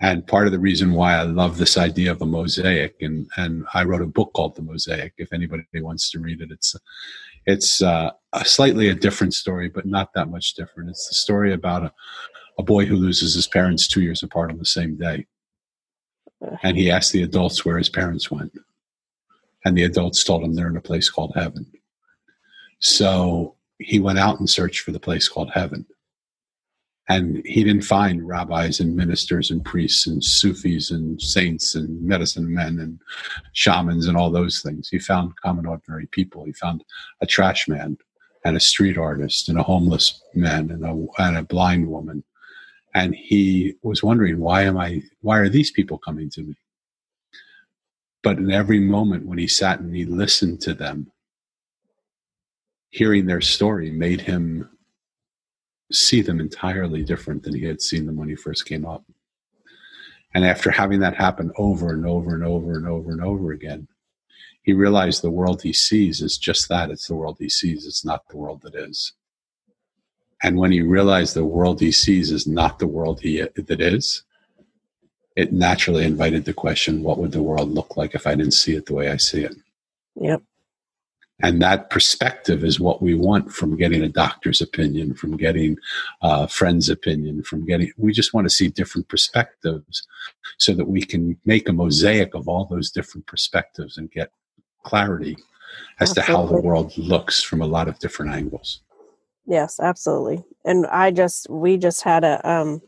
And 0.00 0.26
part 0.26 0.46
of 0.46 0.52
the 0.52 0.58
reason 0.58 0.92
why 0.92 1.14
I 1.14 1.22
love 1.22 1.58
this 1.58 1.76
idea 1.76 2.10
of 2.10 2.22
a 2.22 2.26
mosaic, 2.26 2.96
and, 3.00 3.28
and 3.36 3.66
I 3.74 3.84
wrote 3.84 4.00
a 4.00 4.06
book 4.06 4.32
called 4.32 4.56
The 4.56 4.62
Mosaic. 4.62 5.12
If 5.18 5.32
anybody 5.32 5.64
wants 5.74 6.10
to 6.10 6.18
read 6.18 6.40
it, 6.40 6.50
it's 6.50 6.74
it's 7.46 7.82
uh, 7.82 8.10
a 8.32 8.44
slightly 8.44 8.88
a 8.88 8.94
different 8.94 9.34
story, 9.34 9.68
but 9.68 9.86
not 9.86 10.14
that 10.14 10.30
much 10.30 10.54
different. 10.54 10.90
It's 10.90 11.08
the 11.08 11.14
story 11.14 11.52
about 11.52 11.84
a, 11.84 11.92
a 12.58 12.62
boy 12.62 12.86
who 12.86 12.96
loses 12.96 13.34
his 13.34 13.46
parents 13.46 13.86
two 13.86 14.00
years 14.00 14.22
apart 14.22 14.50
on 14.50 14.58
the 14.58 14.64
same 14.64 14.96
day, 14.96 15.26
and 16.62 16.76
he 16.76 16.90
asked 16.90 17.12
the 17.12 17.22
adults 17.22 17.64
where 17.64 17.76
his 17.76 17.90
parents 17.90 18.30
went, 18.30 18.52
and 19.66 19.76
the 19.76 19.84
adults 19.84 20.24
told 20.24 20.42
him 20.42 20.54
they're 20.54 20.68
in 20.68 20.76
a 20.78 20.82
place 20.82 21.10
called 21.10 21.32
heaven. 21.34 21.66
So 22.80 23.54
he 23.78 24.00
went 24.00 24.18
out 24.18 24.38
and 24.38 24.50
searched 24.50 24.80
for 24.80 24.92
the 24.92 25.00
place 25.00 25.28
called 25.28 25.50
heaven 25.50 25.86
and 27.10 27.42
he 27.44 27.64
didn't 27.64 27.82
find 27.82 28.26
rabbis 28.26 28.78
and 28.78 28.94
ministers 28.94 29.50
and 29.50 29.64
priests 29.64 30.06
and 30.06 30.22
Sufis 30.22 30.92
and 30.92 31.20
saints 31.20 31.74
and 31.74 32.00
medicine 32.00 32.54
men 32.54 32.78
and 32.78 33.00
shamans 33.52 34.06
and 34.06 34.16
all 34.16 34.30
those 34.30 34.62
things. 34.62 34.88
He 34.88 35.00
found 35.00 35.34
common 35.42 35.66
ordinary 35.66 36.06
people. 36.06 36.44
He 36.44 36.52
found 36.52 36.84
a 37.20 37.26
trash 37.26 37.66
man 37.66 37.98
and 38.44 38.56
a 38.56 38.60
street 38.60 38.96
artist 38.96 39.48
and 39.48 39.58
a 39.58 39.64
homeless 39.64 40.22
man 40.36 40.70
and 40.70 40.84
a, 40.84 41.06
and 41.20 41.36
a 41.36 41.42
blind 41.42 41.88
woman. 41.88 42.22
And 42.94 43.12
he 43.16 43.74
was 43.82 44.04
wondering, 44.04 44.38
why 44.38 44.62
am 44.62 44.78
I, 44.78 45.02
why 45.20 45.38
are 45.38 45.48
these 45.48 45.72
people 45.72 45.98
coming 45.98 46.30
to 46.30 46.44
me? 46.44 46.54
But 48.22 48.38
in 48.38 48.52
every 48.52 48.78
moment 48.78 49.26
when 49.26 49.38
he 49.38 49.48
sat 49.48 49.80
and 49.80 49.96
he 49.96 50.04
listened 50.04 50.60
to 50.60 50.74
them, 50.74 51.10
hearing 52.90 53.26
their 53.26 53.40
story 53.40 53.90
made 53.90 54.20
him 54.20 54.68
see 55.92 56.22
them 56.22 56.40
entirely 56.40 57.02
different 57.02 57.42
than 57.42 57.54
he 57.54 57.64
had 57.64 57.80
seen 57.80 58.06
them 58.06 58.16
when 58.16 58.28
he 58.28 58.36
first 58.36 58.66
came 58.66 58.84
up. 58.84 59.04
And 60.34 60.44
after 60.44 60.70
having 60.70 61.00
that 61.00 61.16
happen 61.16 61.50
over 61.56 61.92
and 61.92 62.06
over 62.06 62.34
and 62.34 62.44
over 62.44 62.76
and 62.76 62.86
over 62.86 63.10
and 63.10 63.22
over 63.22 63.52
again, 63.52 63.88
he 64.62 64.72
realized 64.72 65.22
the 65.22 65.30
world 65.30 65.62
he 65.62 65.72
sees 65.72 66.20
is 66.20 66.38
just 66.38 66.68
that 66.68 66.90
it's 66.90 67.08
the 67.08 67.14
world 67.14 67.36
he 67.40 67.48
sees, 67.48 67.86
it's 67.86 68.04
not 68.04 68.28
the 68.28 68.36
world 68.36 68.60
that 68.62 68.74
is. 68.74 69.12
And 70.42 70.56
when 70.56 70.72
he 70.72 70.82
realized 70.82 71.34
the 71.34 71.44
world 71.44 71.80
he 71.80 71.92
sees 71.92 72.30
is 72.30 72.46
not 72.46 72.78
the 72.78 72.86
world 72.86 73.20
he 73.20 73.40
that 73.40 73.80
is, 73.80 74.22
it 75.36 75.52
naturally 75.52 76.04
invited 76.04 76.44
the 76.44 76.52
question, 76.52 77.02
what 77.02 77.18
would 77.18 77.32
the 77.32 77.42
world 77.42 77.70
look 77.70 77.96
like 77.96 78.14
if 78.14 78.26
I 78.26 78.34
didn't 78.34 78.54
see 78.54 78.74
it 78.74 78.86
the 78.86 78.94
way 78.94 79.10
I 79.10 79.16
see 79.16 79.44
it? 79.44 79.54
Yep. 80.16 80.42
And 81.42 81.62
that 81.62 81.90
perspective 81.90 82.64
is 82.64 82.78
what 82.78 83.00
we 83.00 83.14
want 83.14 83.52
from 83.52 83.76
getting 83.76 84.02
a 84.02 84.08
doctor's 84.08 84.60
opinion, 84.60 85.14
from 85.14 85.36
getting 85.36 85.76
a 86.22 86.46
friend's 86.46 86.88
opinion, 86.88 87.42
from 87.42 87.64
getting, 87.64 87.92
we 87.96 88.12
just 88.12 88.34
want 88.34 88.44
to 88.44 88.54
see 88.54 88.68
different 88.68 89.08
perspectives 89.08 90.06
so 90.58 90.74
that 90.74 90.88
we 90.88 91.02
can 91.02 91.38
make 91.44 91.68
a 91.68 91.72
mosaic 91.72 92.34
of 92.34 92.48
all 92.48 92.66
those 92.66 92.90
different 92.90 93.26
perspectives 93.26 93.96
and 93.96 94.10
get 94.10 94.32
clarity 94.82 95.36
as 96.00 96.10
absolutely. 96.10 96.22
to 96.22 96.32
how 96.32 96.46
the 96.46 96.60
world 96.60 96.98
looks 96.98 97.42
from 97.42 97.62
a 97.62 97.66
lot 97.66 97.88
of 97.88 97.98
different 97.98 98.32
angles. 98.32 98.82
Yes, 99.46 99.80
absolutely. 99.80 100.44
And 100.64 100.86
I 100.86 101.10
just, 101.10 101.48
we 101.48 101.76
just 101.76 102.02
had 102.02 102.22
a 102.24 102.48
um, 102.48 102.82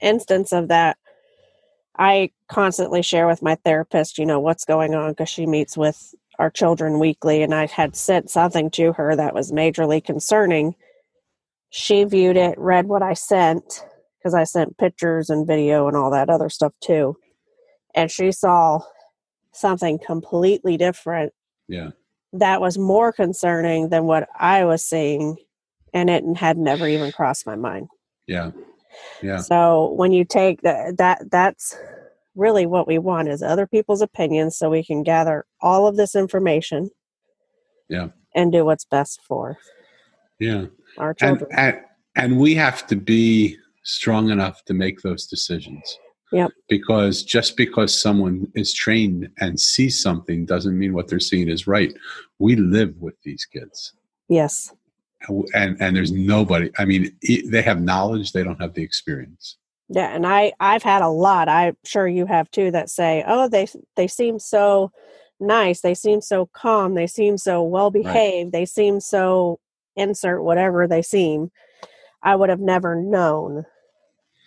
instance 0.00 0.52
of 0.52 0.68
that. 0.68 0.98
I 1.96 2.30
constantly 2.48 3.02
share 3.02 3.26
with 3.26 3.42
my 3.42 3.56
therapist, 3.56 4.18
you 4.18 4.26
know, 4.26 4.38
what's 4.38 4.64
going 4.64 4.94
on 4.94 5.10
because 5.10 5.28
she 5.28 5.46
meets 5.46 5.76
with 5.76 6.14
our 6.38 6.50
children 6.50 6.98
weekly, 6.98 7.42
and 7.42 7.54
I 7.54 7.66
had 7.66 7.96
sent 7.96 8.30
something 8.30 8.70
to 8.72 8.92
her 8.92 9.16
that 9.16 9.34
was 9.34 9.52
majorly 9.52 10.02
concerning. 10.02 10.74
She 11.70 12.04
viewed 12.04 12.36
it, 12.36 12.58
read 12.58 12.86
what 12.86 13.02
I 13.02 13.14
sent, 13.14 13.84
because 14.18 14.34
I 14.34 14.44
sent 14.44 14.78
pictures 14.78 15.30
and 15.30 15.46
video 15.46 15.88
and 15.88 15.96
all 15.96 16.10
that 16.12 16.30
other 16.30 16.48
stuff 16.48 16.72
too. 16.80 17.16
And 17.94 18.10
she 18.10 18.32
saw 18.32 18.80
something 19.52 19.98
completely 19.98 20.76
different. 20.76 21.32
Yeah. 21.66 21.90
That 22.32 22.60
was 22.60 22.78
more 22.78 23.12
concerning 23.12 23.88
than 23.88 24.04
what 24.04 24.28
I 24.38 24.64
was 24.64 24.84
seeing, 24.84 25.36
and 25.92 26.08
it 26.08 26.24
had 26.36 26.58
never 26.58 26.86
even 26.86 27.10
crossed 27.10 27.46
my 27.46 27.56
mind. 27.56 27.88
Yeah. 28.26 28.50
Yeah. 29.22 29.38
So 29.38 29.92
when 29.96 30.12
you 30.12 30.24
take 30.24 30.62
that, 30.62 30.98
that 30.98 31.30
that's 31.30 31.76
really 32.34 32.66
what 32.66 32.86
we 32.86 32.98
want 32.98 33.28
is 33.28 33.42
other 33.42 33.66
people's 33.66 34.02
opinions 34.02 34.56
so 34.56 34.70
we 34.70 34.84
can 34.84 35.02
gather 35.02 35.44
all 35.60 35.86
of 35.86 35.96
this 35.96 36.14
information 36.14 36.90
yeah 37.88 38.08
and 38.34 38.52
do 38.52 38.64
what's 38.64 38.84
best 38.84 39.20
for 39.26 39.56
yeah 40.38 40.66
our 40.98 41.14
children 41.14 41.50
and, 41.56 41.76
and, 41.76 41.84
and 42.16 42.38
we 42.38 42.54
have 42.54 42.86
to 42.86 42.96
be 42.96 43.56
strong 43.82 44.30
enough 44.30 44.64
to 44.64 44.74
make 44.74 45.00
those 45.00 45.26
decisions 45.26 45.98
Yep. 46.32 46.50
Because 46.68 47.22
just 47.22 47.56
because 47.56 47.98
someone 47.98 48.50
is 48.54 48.72
trained 48.72 49.30
and 49.38 49.58
sees 49.58 50.02
something 50.02 50.44
doesn't 50.44 50.78
mean 50.78 50.92
what 50.92 51.08
they're 51.08 51.20
seeing 51.20 51.48
is 51.48 51.66
right. 51.66 51.92
We 52.38 52.56
live 52.56 52.94
with 52.98 53.14
these 53.22 53.46
kids. 53.46 53.94
Yes. 54.28 54.72
And 55.54 55.76
and 55.80 55.96
there's 55.96 56.12
nobody. 56.12 56.70
I 56.78 56.84
mean, 56.84 57.16
they 57.50 57.62
have 57.62 57.80
knowledge. 57.80 58.32
They 58.32 58.44
don't 58.44 58.60
have 58.60 58.74
the 58.74 58.82
experience. 58.82 59.56
Yeah, 59.88 60.14
and 60.14 60.26
I 60.26 60.52
I've 60.60 60.82
had 60.82 61.02
a 61.02 61.08
lot. 61.08 61.48
I'm 61.48 61.76
sure 61.84 62.06
you 62.06 62.26
have 62.26 62.50
too 62.50 62.70
that 62.72 62.90
say, 62.90 63.24
"Oh, 63.26 63.48
they 63.48 63.66
they 63.96 64.06
seem 64.06 64.38
so 64.38 64.92
nice. 65.40 65.80
They 65.80 65.94
seem 65.94 66.20
so 66.20 66.46
calm. 66.52 66.94
They 66.94 67.06
seem 67.06 67.38
so 67.38 67.62
well 67.62 67.90
behaved. 67.90 68.46
Right. 68.46 68.52
They 68.52 68.66
seem 68.66 69.00
so 69.00 69.60
insert 69.96 70.42
whatever 70.42 70.86
they 70.86 71.02
seem." 71.02 71.50
I 72.22 72.34
would 72.36 72.50
have 72.50 72.60
never 72.60 72.96
known. 72.96 73.64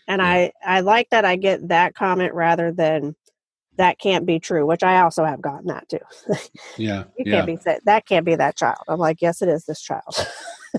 And 0.07 0.21
yeah. 0.21 0.27
I 0.27 0.51
I 0.65 0.79
like 0.81 1.09
that 1.09 1.25
I 1.25 1.35
get 1.35 1.69
that 1.69 1.95
comment 1.95 2.33
rather 2.33 2.71
than 2.71 3.15
that 3.77 3.99
can't 3.99 4.25
be 4.25 4.39
true, 4.39 4.65
which 4.65 4.83
I 4.83 5.01
also 5.01 5.23
have 5.23 5.41
gotten 5.41 5.67
that 5.67 5.87
too. 5.89 5.99
Yeah. 6.77 7.05
you 7.17 7.25
yeah. 7.25 7.43
can't 7.43 7.47
be 7.47 7.57
that 7.85 8.05
can't 8.05 8.25
be 8.25 8.35
that 8.35 8.57
child. 8.57 8.83
I'm 8.87 8.99
like, 8.99 9.21
yes, 9.21 9.41
it 9.41 9.49
is 9.49 9.65
this 9.65 9.81
child. 9.81 10.27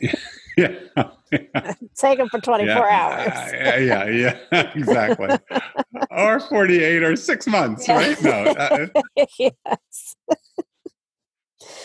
yeah. 0.57 0.75
Take 1.97 2.19
them 2.19 2.29
for 2.29 2.41
24 2.41 2.67
yeah. 2.67 2.83
hours. 2.91 3.53
yeah, 3.53 3.77
yeah, 3.79 4.37
yeah, 4.53 4.71
exactly. 4.75 5.29
or 6.11 6.41
48 6.41 7.03
or 7.03 7.17
six 7.17 7.47
months, 7.47 7.89
right? 7.89 8.21
No. 8.23 8.31
Uh, 8.31 8.87
uh, 9.17 9.27
yes. 9.39 10.17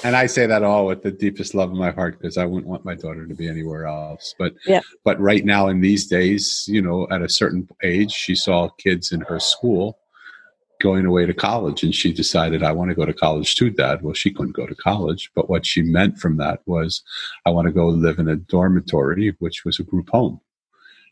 and 0.04 0.16
I 0.16 0.26
say 0.26 0.48
that 0.48 0.64
all 0.64 0.86
with 0.86 1.02
the 1.02 1.12
deepest 1.12 1.56
love 1.56 1.72
in 1.72 1.78
my 1.78 1.92
heart 1.92 2.20
because 2.20 2.38
I 2.38 2.46
wouldn't 2.46 2.68
want 2.68 2.84
my 2.84 2.96
daughter 2.96 3.26
to 3.26 3.34
be 3.34 3.48
anywhere 3.48 3.86
else. 3.86 4.36
But 4.38 4.54
yeah. 4.66 4.82
but 5.06 5.20
right 5.20 5.46
now 5.46 5.68
in 5.68 5.80
these 5.80 6.08
days, 6.08 6.66
you 6.68 6.82
know, 6.82 7.08
at 7.10 7.22
a 7.22 7.30
certain 7.30 7.70
age, 7.84 8.12
she 8.12 8.36
saw 8.36 8.70
kids 8.78 9.14
in 9.14 9.22
her 9.22 9.40
school 9.40 9.98
going 10.80 11.06
away 11.06 11.26
to 11.26 11.34
college 11.34 11.84
and 11.84 11.96
she 11.96 12.14
decided 12.14 12.64
i 12.64 12.72
want 12.72 12.90
to 12.90 12.96
go 12.96 13.06
to 13.06 13.14
college 13.14 13.56
too 13.56 13.70
dad. 13.70 14.02
Well 14.02 14.14
she 14.14 14.32
couldn't 14.32 14.56
go 14.56 14.68
to 14.68 14.76
college 14.76 15.32
but 15.36 15.50
what 15.50 15.66
she 15.66 15.82
meant 15.82 16.20
from 16.20 16.38
that 16.38 16.62
was 16.66 17.04
i 17.46 17.50
want 17.50 17.68
to 17.68 17.74
go 17.74 17.88
live 17.88 18.20
in 18.20 18.30
a 18.30 18.36
dormitory 18.36 19.36
which 19.40 19.66
was 19.66 19.80
a 19.80 19.84
group 19.84 20.10
home. 20.10 20.40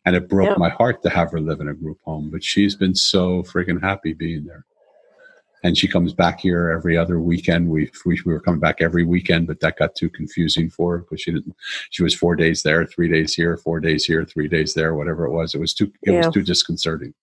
And 0.08 0.16
it 0.16 0.30
broke 0.30 0.60
my 0.60 0.70
heart 0.70 1.02
to 1.02 1.10
have 1.10 1.32
her 1.32 1.40
live 1.40 1.62
in 1.62 1.70
a 1.70 1.74
group 1.74 2.00
home 2.04 2.30
but 2.30 2.44
she's 2.44 2.76
been 2.76 2.96
so 2.96 3.42
freaking 3.44 3.82
happy 3.82 4.14
being 4.14 4.46
there. 4.46 4.66
And 5.64 5.76
she 5.76 5.88
comes 5.88 6.14
back 6.14 6.42
here 6.42 6.70
every 6.70 6.96
other 6.96 7.20
weekend. 7.20 7.68
We, 7.70 7.90
we, 8.06 8.22
we 8.24 8.34
were 8.34 8.40
coming 8.40 8.60
back 8.60 8.82
every 8.82 9.04
weekend 9.04 9.48
but 9.48 9.62
that 9.62 9.80
got 9.80 9.96
too 9.96 10.12
confusing 10.12 10.70
for 10.70 10.92
her 10.92 10.98
because 11.00 11.22
she 11.22 11.32
didn't 11.32 11.56
she 11.90 12.04
was 12.04 12.14
four 12.14 12.36
days 12.36 12.62
there 12.62 12.86
three 12.86 13.10
days 13.10 13.34
here 13.34 13.58
four 13.58 13.80
days 13.80 14.06
here 14.06 14.24
three 14.26 14.48
days 14.48 14.76
there 14.76 14.94
whatever 14.94 15.26
it 15.26 15.32
was. 15.32 15.56
It 15.56 15.60
was 15.60 15.74
too 15.74 15.92
it 16.04 16.12
yeah. 16.12 16.18
was 16.18 16.34
too 16.34 16.44
disconcerting 16.44 17.16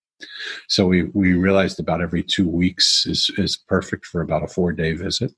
so 0.68 0.86
we, 0.86 1.04
we 1.14 1.34
realized 1.34 1.80
about 1.80 2.00
every 2.00 2.22
two 2.22 2.48
weeks 2.48 3.06
is, 3.06 3.30
is 3.38 3.56
perfect 3.56 4.06
for 4.06 4.20
about 4.20 4.44
a 4.44 4.48
four 4.48 4.72
day 4.72 4.92
visit. 4.92 5.32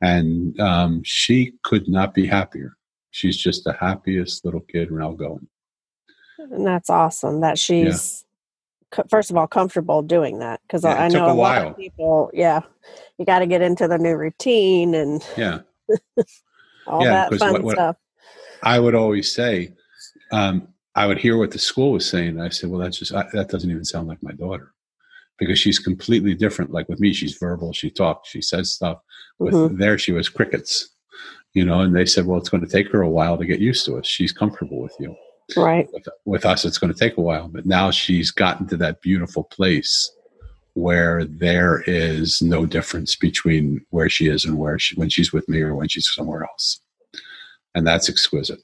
And 0.00 0.58
um, 0.60 1.02
she 1.04 1.52
could 1.64 1.88
not 1.88 2.14
be 2.14 2.26
happier. 2.26 2.76
She's 3.10 3.36
just 3.36 3.64
the 3.64 3.74
happiest 3.74 4.44
little 4.44 4.60
kid 4.60 4.90
now 4.90 5.12
going. 5.12 5.46
And 6.38 6.66
that's 6.66 6.88
awesome 6.88 7.40
that 7.40 7.58
she's, 7.58 8.24
yeah. 8.96 9.04
first 9.10 9.30
of 9.30 9.36
all, 9.36 9.46
comfortable 9.46 10.00
doing 10.02 10.38
that. 10.38 10.60
Because 10.62 10.84
yeah, 10.84 10.94
I 10.94 11.08
know 11.08 11.26
a, 11.26 11.32
a 11.32 11.34
lot 11.34 11.66
of 11.66 11.76
people, 11.76 12.30
yeah, 12.32 12.60
you 13.18 13.26
got 13.26 13.40
to 13.40 13.46
get 13.46 13.60
into 13.60 13.88
the 13.88 13.98
new 13.98 14.16
routine 14.16 14.94
and 14.94 15.22
yeah, 15.36 15.60
all 16.86 17.04
yeah, 17.04 17.28
that 17.28 17.38
fun 17.38 17.52
what, 17.52 17.62
what 17.62 17.74
stuff. 17.74 17.96
I 18.62 18.78
would 18.78 18.94
always 18.94 19.34
say, 19.34 19.74
um, 20.32 20.68
I 20.94 21.06
would 21.06 21.18
hear 21.18 21.36
what 21.36 21.52
the 21.52 21.58
school 21.58 21.92
was 21.92 22.08
saying. 22.08 22.30
And 22.30 22.42
I 22.42 22.48
said, 22.48 22.70
well, 22.70 22.80
that's 22.80 22.98
just, 22.98 23.14
I, 23.14 23.24
that 23.32 23.48
doesn't 23.48 23.70
even 23.70 23.84
sound 23.84 24.08
like 24.08 24.22
my 24.22 24.32
daughter 24.32 24.72
because 25.38 25.58
she's 25.58 25.78
completely 25.78 26.34
different. 26.34 26.72
Like 26.72 26.88
with 26.88 27.00
me, 27.00 27.12
she's 27.12 27.38
verbal, 27.38 27.72
she 27.72 27.90
talks, 27.90 28.28
she 28.28 28.42
says 28.42 28.72
stuff. 28.72 28.98
With 29.38 29.54
Mhm. 29.54 29.78
there, 29.78 29.98
she 29.98 30.12
was 30.12 30.28
crickets, 30.28 30.90
you 31.54 31.64
know, 31.64 31.80
and 31.80 31.94
they 31.94 32.04
said, 32.06 32.26
well, 32.26 32.38
it's 32.38 32.48
going 32.50 32.64
to 32.64 32.70
take 32.70 32.90
her 32.92 33.02
a 33.02 33.08
while 33.08 33.38
to 33.38 33.46
get 33.46 33.60
used 33.60 33.84
to 33.86 33.96
us. 33.96 34.06
She's 34.06 34.32
comfortable 34.32 34.80
with 34.80 34.94
you. 35.00 35.16
Right. 35.56 35.88
With, 35.92 36.08
with 36.26 36.44
us, 36.46 36.64
it's 36.64 36.78
going 36.78 36.92
to 36.92 36.98
take 36.98 37.16
a 37.16 37.22
while, 37.22 37.48
but 37.48 37.66
now 37.66 37.90
she's 37.90 38.30
gotten 38.30 38.66
to 38.68 38.76
that 38.78 39.00
beautiful 39.00 39.44
place 39.44 40.10
where 40.74 41.24
there 41.24 41.82
is 41.86 42.40
no 42.42 42.64
difference 42.66 43.16
between 43.16 43.84
where 43.90 44.08
she 44.08 44.28
is 44.28 44.44
and 44.44 44.58
where 44.58 44.78
she, 44.78 44.94
when 44.96 45.08
she's 45.08 45.32
with 45.32 45.48
me 45.48 45.60
or 45.60 45.74
when 45.74 45.88
she's 45.88 46.08
somewhere 46.12 46.44
else. 46.44 46.80
And 47.74 47.86
that's 47.86 48.08
exquisite. 48.08 48.60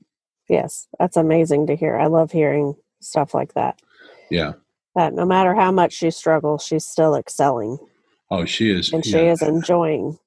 Yes. 0.49 0.87
That's 0.99 1.17
amazing 1.17 1.67
to 1.69 1.77
hear. 1.77 1.97
I 1.97 2.07
love 2.07 2.31
hearing 2.33 2.75
stuff 3.01 3.35
like 3.35 3.55
that. 3.55 3.81
Yeah. 4.31 4.53
That 4.95 5.13
no 5.13 5.25
matter 5.27 5.55
how 5.55 5.71
much 5.73 5.93
she 5.93 6.11
struggles, 6.11 6.65
she's 6.65 6.87
still 6.87 7.15
excelling 7.15 7.79
Oh, 8.31 8.45
she 8.45 8.71
is. 8.71 8.93
and 8.93 9.05
she 9.05 9.13
yeah. 9.13 9.33
is 9.33 9.43
enjoying. 9.43 10.19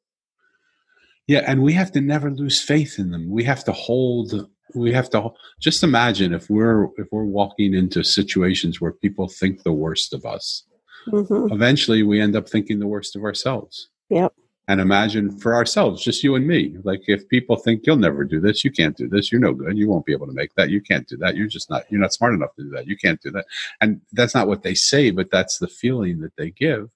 Yeah, 1.27 1.43
and 1.45 1.61
we 1.61 1.73
have 1.73 1.91
to 1.91 2.01
never 2.01 2.31
lose 2.31 2.61
faith 2.61 2.97
in 2.97 3.11
them. 3.11 3.29
We 3.29 3.43
have 3.43 3.63
to 3.65 3.71
hold. 3.71 4.47
We 4.73 4.91
have 4.93 5.09
to 5.11 5.29
just 5.59 5.83
imagine 5.83 6.33
if 6.33 6.49
we're 6.49 6.85
if 6.97 7.07
we're 7.11 7.25
walking 7.25 7.73
into 7.73 8.03
situations 8.03 8.79
where 8.81 8.93
people 8.93 9.27
think 9.27 9.63
the 9.63 9.71
worst 9.73 10.13
of 10.13 10.25
us. 10.25 10.63
hmm 11.05 11.47
Eventually, 11.51 12.03
we 12.03 12.19
end 12.21 12.35
up 12.35 12.49
thinking 12.49 12.79
the 12.79 12.87
worst 12.87 13.15
of 13.15 13.23
ourselves. 13.23 13.89
Yep. 14.09 14.33
And 14.69 14.79
imagine 14.79 15.31
for 15.39 15.55
ourselves, 15.55 16.03
just 16.03 16.23
you 16.23 16.35
and 16.35 16.47
me. 16.47 16.77
Like 16.83 17.01
if 17.07 17.27
people 17.27 17.55
think 17.55 17.81
you'll 17.87 17.95
never 17.97 18.23
do 18.23 18.39
this, 18.39 18.63
you 18.63 18.71
can't 18.71 18.95
do 18.95 19.09
this. 19.09 19.31
You're 19.31 19.41
no 19.41 19.51
good. 19.51 19.75
You 19.75 19.89
won't 19.89 20.05
be 20.05 20.13
able 20.13 20.27
to 20.27 20.33
make 20.33 20.53
that. 20.55 20.69
You 20.69 20.79
can't 20.79 21.07
do 21.07 21.17
that. 21.17 21.35
You're 21.35 21.47
just 21.47 21.71
not. 21.71 21.85
You're 21.89 21.99
not 21.99 22.13
smart 22.13 22.35
enough 22.35 22.55
to 22.55 22.63
do 22.63 22.69
that. 22.69 22.85
You 22.85 22.95
can't 22.95 23.19
do 23.19 23.31
that. 23.31 23.45
And 23.81 23.99
that's 24.13 24.35
not 24.35 24.47
what 24.47 24.61
they 24.61 24.75
say, 24.75 25.09
but 25.09 25.31
that's 25.31 25.57
the 25.57 25.67
feeling 25.67 26.19
that 26.19 26.35
they 26.37 26.51
give. 26.51 26.91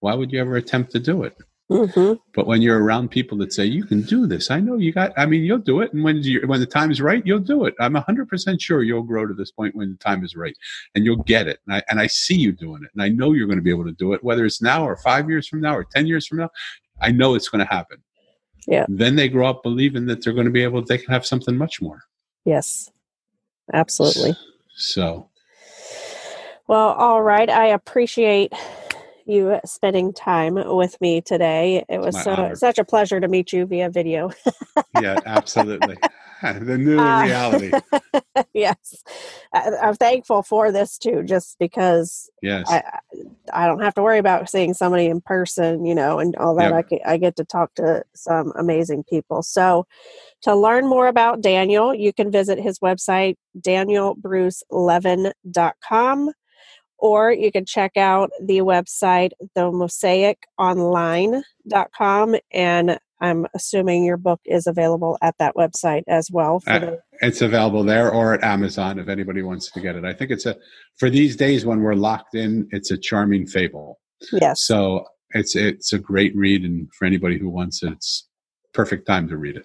Why 0.00 0.14
would 0.14 0.32
you 0.32 0.40
ever 0.40 0.56
attempt 0.56 0.90
to 0.92 1.00
do 1.00 1.22
it? 1.22 1.36
hmm 1.70 2.14
But 2.32 2.46
when 2.46 2.62
you're 2.62 2.82
around 2.82 3.10
people 3.10 3.36
that 3.38 3.52
say 3.52 3.66
you 3.66 3.84
can 3.84 4.00
do 4.00 4.26
this, 4.26 4.50
I 4.50 4.60
know 4.60 4.78
you 4.78 4.90
got. 4.90 5.12
I 5.18 5.26
mean, 5.26 5.44
you'll 5.44 5.58
do 5.58 5.82
it, 5.82 5.92
and 5.92 6.02
when 6.02 6.22
you 6.22 6.40
when 6.46 6.60
the 6.60 6.66
time 6.66 6.90
is 6.90 7.02
right, 7.02 7.22
you'll 7.26 7.40
do 7.40 7.66
it. 7.66 7.74
I'm 7.78 7.92
100 7.92 8.26
percent 8.26 8.62
sure 8.62 8.82
you'll 8.82 9.02
grow 9.02 9.26
to 9.26 9.34
this 9.34 9.50
point 9.50 9.76
when 9.76 9.90
the 9.90 9.98
time 9.98 10.24
is 10.24 10.34
right, 10.34 10.56
and 10.94 11.04
you'll 11.04 11.24
get 11.24 11.46
it. 11.46 11.58
And 11.66 11.76
I 11.76 11.82
and 11.90 12.00
I 12.00 12.06
see 12.06 12.36
you 12.36 12.52
doing 12.52 12.84
it, 12.84 12.90
and 12.94 13.02
I 13.02 13.10
know 13.10 13.32
you're 13.34 13.46
going 13.46 13.58
to 13.58 13.62
be 13.62 13.70
able 13.70 13.84
to 13.84 13.92
do 13.92 14.14
it, 14.14 14.24
whether 14.24 14.46
it's 14.46 14.62
now 14.62 14.86
or 14.88 14.96
five 14.96 15.28
years 15.28 15.46
from 15.46 15.60
now 15.60 15.76
or 15.76 15.84
10 15.84 16.06
years 16.06 16.26
from 16.26 16.38
now. 16.38 16.50
I 17.00 17.12
know 17.12 17.34
it's 17.34 17.48
going 17.48 17.64
to 17.66 17.72
happen. 17.72 18.02
Yeah. 18.66 18.86
Then 18.88 19.16
they 19.16 19.28
grow 19.28 19.48
up 19.48 19.62
believing 19.62 20.06
that 20.06 20.22
they're 20.22 20.32
going 20.32 20.46
to 20.46 20.52
be 20.52 20.62
able. 20.62 20.82
They 20.84 20.98
can 20.98 21.12
have 21.12 21.24
something 21.24 21.56
much 21.56 21.80
more. 21.80 22.02
Yes. 22.44 22.90
Absolutely. 23.72 24.36
So 24.74 25.28
Well, 26.66 26.92
all 26.92 27.22
right. 27.22 27.48
I 27.48 27.66
appreciate 27.66 28.52
you 29.26 29.58
spending 29.64 30.12
time 30.12 30.54
with 30.54 31.00
me 31.00 31.20
today. 31.20 31.84
It 31.88 31.98
was 31.98 32.20
so, 32.22 32.32
honor. 32.32 32.56
such 32.56 32.78
a 32.78 32.84
pleasure 32.84 33.20
to 33.20 33.28
meet 33.28 33.52
you 33.52 33.66
via 33.66 33.90
video. 33.90 34.30
yeah, 35.00 35.20
absolutely. 35.26 35.96
the 36.42 36.78
new 36.78 36.98
Uh, 36.98 37.24
reality. 37.24 37.70
yes. 38.54 39.02
I, 39.52 39.70
I'm 39.82 39.94
thankful 39.94 40.42
for 40.42 40.72
this 40.72 40.96
too, 40.98 41.22
just 41.24 41.58
because 41.58 42.30
Yes. 42.42 42.66
I, 42.70 42.82
I 43.52 43.66
don't 43.66 43.82
have 43.82 43.94
to 43.94 44.02
worry 44.02 44.18
about 44.18 44.48
seeing 44.48 44.72
somebody 44.74 45.06
in 45.06 45.20
person, 45.20 45.84
you 45.84 45.94
know, 45.94 46.18
and 46.20 46.36
all 46.36 46.54
that. 46.56 46.70
Yep. 46.70 46.74
I, 46.74 46.82
get, 46.82 47.00
I 47.06 47.16
get 47.16 47.34
to 47.36 47.44
talk 47.44 47.74
to 47.74 48.04
some 48.14 48.52
amazing 48.56 49.02
people. 49.04 49.42
So, 49.42 49.86
to 50.42 50.54
learn 50.54 50.86
more 50.86 51.08
about 51.08 51.40
Daniel, 51.40 51.92
you 51.92 52.12
can 52.12 52.30
visit 52.30 52.60
his 52.60 52.78
website, 52.78 53.34
danielbrucelevin.com, 53.60 56.30
or 56.98 57.32
you 57.32 57.50
can 57.50 57.64
check 57.64 57.96
out 57.96 58.30
the 58.40 58.58
website, 58.58 59.30
themosaiconline.com. 59.56 62.36
And 62.52 62.98
I'm 63.20 63.46
assuming 63.54 64.04
your 64.04 64.16
book 64.16 64.40
is 64.44 64.66
available 64.66 65.18
at 65.22 65.36
that 65.38 65.54
website 65.56 66.04
as 66.08 66.30
well. 66.30 66.60
For 66.60 66.70
Uh, 66.70 66.96
It's 67.20 67.42
available 67.42 67.82
there 67.84 68.10
or 68.12 68.34
at 68.34 68.44
Amazon 68.44 68.98
if 68.98 69.08
anybody 69.08 69.42
wants 69.42 69.70
to 69.72 69.80
get 69.80 69.96
it. 69.96 70.04
I 70.04 70.12
think 70.12 70.30
it's 70.30 70.46
a 70.46 70.56
for 70.98 71.10
these 71.10 71.36
days 71.36 71.66
when 71.66 71.80
we're 71.80 71.94
locked 71.94 72.34
in, 72.34 72.68
it's 72.70 72.90
a 72.90 72.98
charming 72.98 73.46
fable. 73.46 73.98
yes. 74.32 74.62
So 74.62 75.04
it's 75.34 75.56
it's 75.56 75.92
a 75.92 75.98
great 75.98 76.34
read, 76.36 76.64
and 76.64 76.88
for 76.94 77.04
anybody 77.04 77.38
who 77.38 77.48
wants 77.50 77.82
it, 77.82 77.92
it's 77.92 78.28
perfect 78.72 79.06
time 79.06 79.28
to 79.28 79.36
read 79.36 79.56
it. 79.56 79.64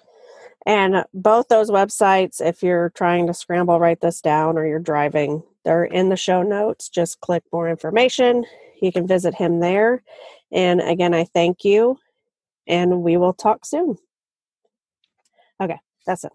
And 0.66 1.04
both 1.12 1.48
those 1.48 1.70
websites, 1.70 2.40
if 2.40 2.62
you're 2.62 2.90
trying 2.90 3.26
to 3.26 3.34
scramble 3.34 3.78
write 3.78 4.00
this 4.00 4.20
down 4.20 4.56
or 4.56 4.66
you're 4.66 4.78
driving, 4.78 5.42
they're 5.64 5.84
in 5.84 6.08
the 6.08 6.16
show 6.16 6.42
notes. 6.42 6.88
Just 6.88 7.20
click 7.20 7.42
more 7.52 7.68
information. 7.68 8.44
You 8.80 8.90
can 8.90 9.06
visit 9.06 9.34
him 9.34 9.60
there. 9.60 10.02
And 10.50 10.80
again, 10.80 11.12
I 11.14 11.24
thank 11.24 11.64
you, 11.64 11.98
and 12.66 13.02
we 13.02 13.16
will 13.16 13.32
talk 13.32 13.64
soon. 13.66 13.96
Okay, 15.60 15.78
that's 16.06 16.24
it. 16.24 16.32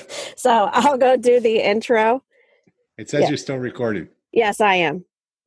So 0.36 0.50
I'll 0.72 0.96
go 0.96 1.16
do 1.16 1.38
the 1.38 1.58
intro. 1.58 2.22
It 2.96 3.10
says 3.10 3.22
Yeah. 3.22 3.28
you're 3.28 3.36
still 3.36 3.58
recording. 3.58 4.08
Yes, 4.32 4.60
I 4.60 4.76
am. 4.76 5.04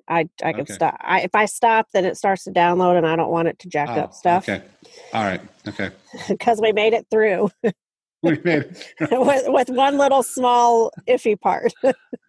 I 0.07 0.29
I 0.43 0.51
can 0.53 0.61
Okay. 0.61 0.73
stop. 0.73 0.97
I, 1.01 1.21
if 1.21 1.33
I 1.33 1.45
stop, 1.45 1.87
then 1.93 2.05
it 2.05 2.15
starts 2.15 2.43
to 2.43 2.51
download, 2.51 2.95
and 2.97 3.07
I 3.07 3.15
don't 3.15 3.31
want 3.31 3.47
it 3.47 3.57
to 3.59 3.67
jack 3.69 3.89
Oh, 3.89 4.01
up 4.01 4.13
stuff 4.13 4.47
Okay. 4.47 4.63
All 5.13 5.23
right. 5.23 5.41
Okay. 5.67 5.89
because 6.29 6.61
we 6.61 6.71
made 6.73 6.93
it 6.93 7.07
through 7.09 7.49
We 8.21 8.39
made 8.43 8.63
it. 8.63 8.85
with, 9.11 9.43
with 9.47 9.69
one 9.69 9.97
little 9.97 10.21
small 10.21 10.91
iffy 11.07 11.39
part. 11.39 11.73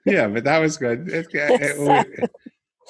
yeah, 0.07 0.27
but 0.27 0.45
that 0.45 0.59
was 0.59 0.77
good. 0.79 1.09
It, 1.11 1.27
it- 1.35 2.31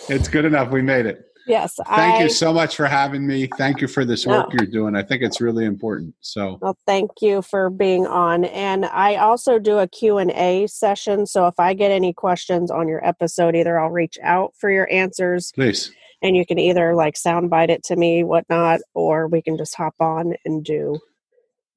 it's 0.08 0.28
good 0.28 0.44
enough. 0.44 0.70
We 0.70 0.82
made 0.82 1.06
it. 1.06 1.24
Yes, 1.46 1.74
Thank 1.88 2.16
I, 2.16 2.22
you 2.24 2.28
so 2.28 2.52
much 2.52 2.76
for 2.76 2.87
having 2.87 3.26
me. 3.26 3.48
Thank 3.56 3.80
you 3.80 3.88
for 3.88 4.04
this 4.04 4.26
work 4.26 4.48
No. 4.48 4.54
you're 4.59 4.70
doing. 4.70 4.94
I 4.96 5.02
think 5.02 5.22
it's 5.22 5.40
really 5.40 5.64
important. 5.64 6.14
So 6.20 6.59
Well, 6.61 6.76
thank 6.87 7.11
you 7.22 7.42
for 7.42 7.70
being 7.70 8.06
on. 8.06 8.44
And 8.46 8.85
I 8.87 9.16
also 9.16 9.59
do 9.59 9.78
a 9.78 9.87
Q&A 9.88 10.66
session. 10.66 11.26
So 11.26 11.46
if 11.46 11.54
I 11.59 11.74
get 11.74 11.90
any 11.90 12.12
questions 12.12 12.70
on 12.70 12.88
your 12.88 13.06
episode, 13.06 13.54
either 13.56 13.78
I'll 13.80 13.90
reach 13.90 14.18
out 14.22 14.54
for 14.59 14.70
your 14.70 14.90
answers 14.92 15.52
please. 15.54 15.90
and 16.22 16.37
you 16.37 16.44
can 16.46 16.59
either 16.59 16.94
like 16.94 17.14
soundbite 17.14 17.70
it 17.70 17.82
to 17.85 17.96
me, 17.96 18.24
whatnot, 18.24 18.80
or 18.94 19.28
we 19.28 19.42
can 19.42 19.56
just 19.56 19.74
hop 19.76 19.94
on 20.00 20.35
and 20.44 20.64
do 20.64 20.98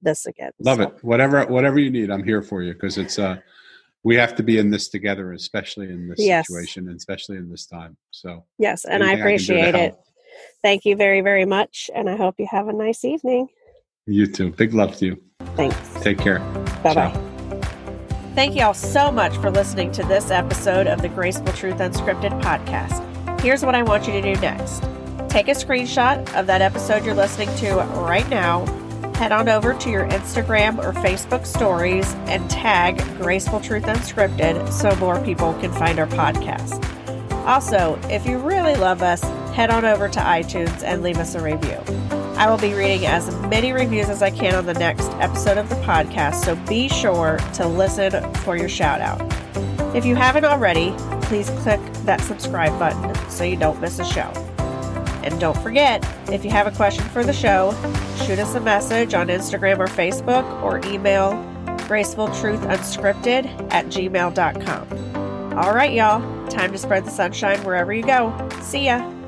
this 0.01 0.25
again. 0.25 0.51
Love 0.59 0.77
So, 0.77 0.83
it. 0.83 1.03
Whatever 1.03 1.45
whatever 1.47 1.77
you 1.79 1.89
need, 1.91 2.09
I'm 2.09 2.23
here 2.23 2.41
for 2.41 2.61
you 2.63 2.73
because 2.73 2.97
it's 2.97 3.19
uh 3.19 3.37
we 4.03 4.15
have 4.15 4.35
to 4.35 4.43
be 4.43 4.57
in 4.57 4.69
this 4.69 4.89
together, 4.89 5.33
especially 5.33 5.87
in 5.89 6.07
this 6.07 6.19
Yes. 6.19 6.47
situation 6.47 6.87
and 6.87 6.95
especially 6.97 7.37
in 7.37 7.49
this 7.49 7.65
time. 7.65 7.97
So 8.11 8.45
Yes, 8.57 8.85
and 8.85 9.03
I 9.03 9.13
anything 9.13 9.17
can 9.17 9.37
do 9.37 9.45
to 9.45 9.53
appreciate 9.59 9.75
it. 9.75 9.95
Thank 10.61 10.85
you 10.85 10.95
very, 10.95 11.21
very 11.21 11.45
much. 11.45 11.89
And 11.93 12.09
I 12.09 12.15
hope 12.15 12.35
you 12.37 12.47
have 12.49 12.67
a 12.67 12.73
nice 12.73 13.03
evening. 13.03 13.47
You 14.05 14.27
too. 14.27 14.51
Big 14.51 14.73
love 14.73 14.95
to 14.97 15.05
you. 15.07 15.23
Thanks. 15.55 15.77
Take 16.01 16.17
care. 16.17 16.39
Bye 16.83 16.93
bye. 16.93 17.25
Thank 18.35 18.55
you 18.55 18.63
all 18.63 18.73
so 18.73 19.11
much 19.11 19.35
for 19.37 19.51
listening 19.51 19.91
to 19.93 20.03
this 20.03 20.31
episode 20.31 20.87
of 20.87 21.01
the 21.01 21.09
Graceful 21.09 21.51
Truth 21.53 21.77
Unscripted 21.77 22.39
podcast. 22.41 23.05
Here's 23.41 23.65
what 23.65 23.75
I 23.75 23.83
want 23.83 24.07
you 24.07 24.13
to 24.13 24.21
do 24.21 24.39
next 24.39 24.83
take 25.29 25.47
a 25.47 25.51
screenshot 25.51 26.17
of 26.39 26.47
that 26.47 26.59
episode 26.61 27.05
you're 27.05 27.13
listening 27.13 27.53
to 27.57 27.75
right 28.01 28.27
now, 28.29 28.65
head 29.19 29.33
on 29.33 29.49
over 29.49 29.73
to 29.73 29.89
your 29.89 30.07
Instagram 30.07 30.77
or 30.77 30.93
Facebook 30.93 31.45
stories, 31.45 32.13
and 32.27 32.49
tag 32.49 32.97
Graceful 33.17 33.59
Truth 33.59 33.83
Unscripted 33.83 34.71
so 34.71 34.95
more 34.95 35.21
people 35.25 35.53
can 35.55 35.73
find 35.73 35.99
our 35.99 36.07
podcast. 36.07 36.81
Also, 37.45 37.99
if 38.09 38.25
you 38.25 38.37
really 38.37 38.75
love 38.75 39.01
us, 39.01 39.21
head 39.53 39.71
on 39.71 39.83
over 39.83 40.07
to 40.07 40.19
iTunes 40.21 40.83
and 40.83 41.03
leave 41.03 41.17
us 41.17 41.35
a 41.35 41.43
review. 41.43 41.77
I 42.37 42.49
will 42.49 42.57
be 42.57 42.73
reading 42.73 43.07
as 43.07 43.29
many 43.47 43.73
reviews 43.73 44.07
as 44.07 44.21
I 44.23 44.31
can 44.31 44.55
on 44.55 44.65
the 44.65 44.73
next 44.73 45.09
episode 45.15 45.57
of 45.57 45.67
the 45.67 45.75
podcast, 45.75 46.35
so 46.45 46.55
be 46.67 46.87
sure 46.87 47.39
to 47.55 47.67
listen 47.67 48.33
for 48.35 48.55
your 48.55 48.69
shout 48.69 49.01
out. 49.01 49.19
If 49.93 50.05
you 50.05 50.15
haven't 50.15 50.45
already, 50.45 50.93
please 51.23 51.49
click 51.49 51.81
that 52.05 52.21
subscribe 52.21 52.79
button 52.79 53.13
so 53.29 53.43
you 53.43 53.57
don't 53.57 53.81
miss 53.81 53.99
a 53.99 54.05
show. 54.05 54.48
And 55.23 55.39
don't 55.39 55.57
forget, 55.57 56.07
if 56.31 56.43
you 56.43 56.51
have 56.51 56.67
a 56.67 56.71
question 56.71 57.03
for 57.05 57.23
the 57.23 57.33
show, 57.33 57.71
shoot 58.25 58.39
us 58.39 58.55
a 58.55 58.59
message 58.59 59.13
on 59.13 59.27
Instagram 59.27 59.79
or 59.79 59.87
Facebook 59.87 60.45
or 60.63 60.79
email 60.85 61.31
gracefultruthUnscripted 61.89 63.73
at 63.73 63.87
gmail.com. 63.87 65.57
All 65.57 65.73
right, 65.73 65.91
y'all, 65.91 66.47
time 66.47 66.71
to 66.71 66.77
spread 66.77 67.05
the 67.05 67.11
sunshine 67.11 67.63
wherever 67.63 67.91
you 67.91 68.03
go. 68.03 68.31
See 68.61 68.85
ya. 68.85 69.18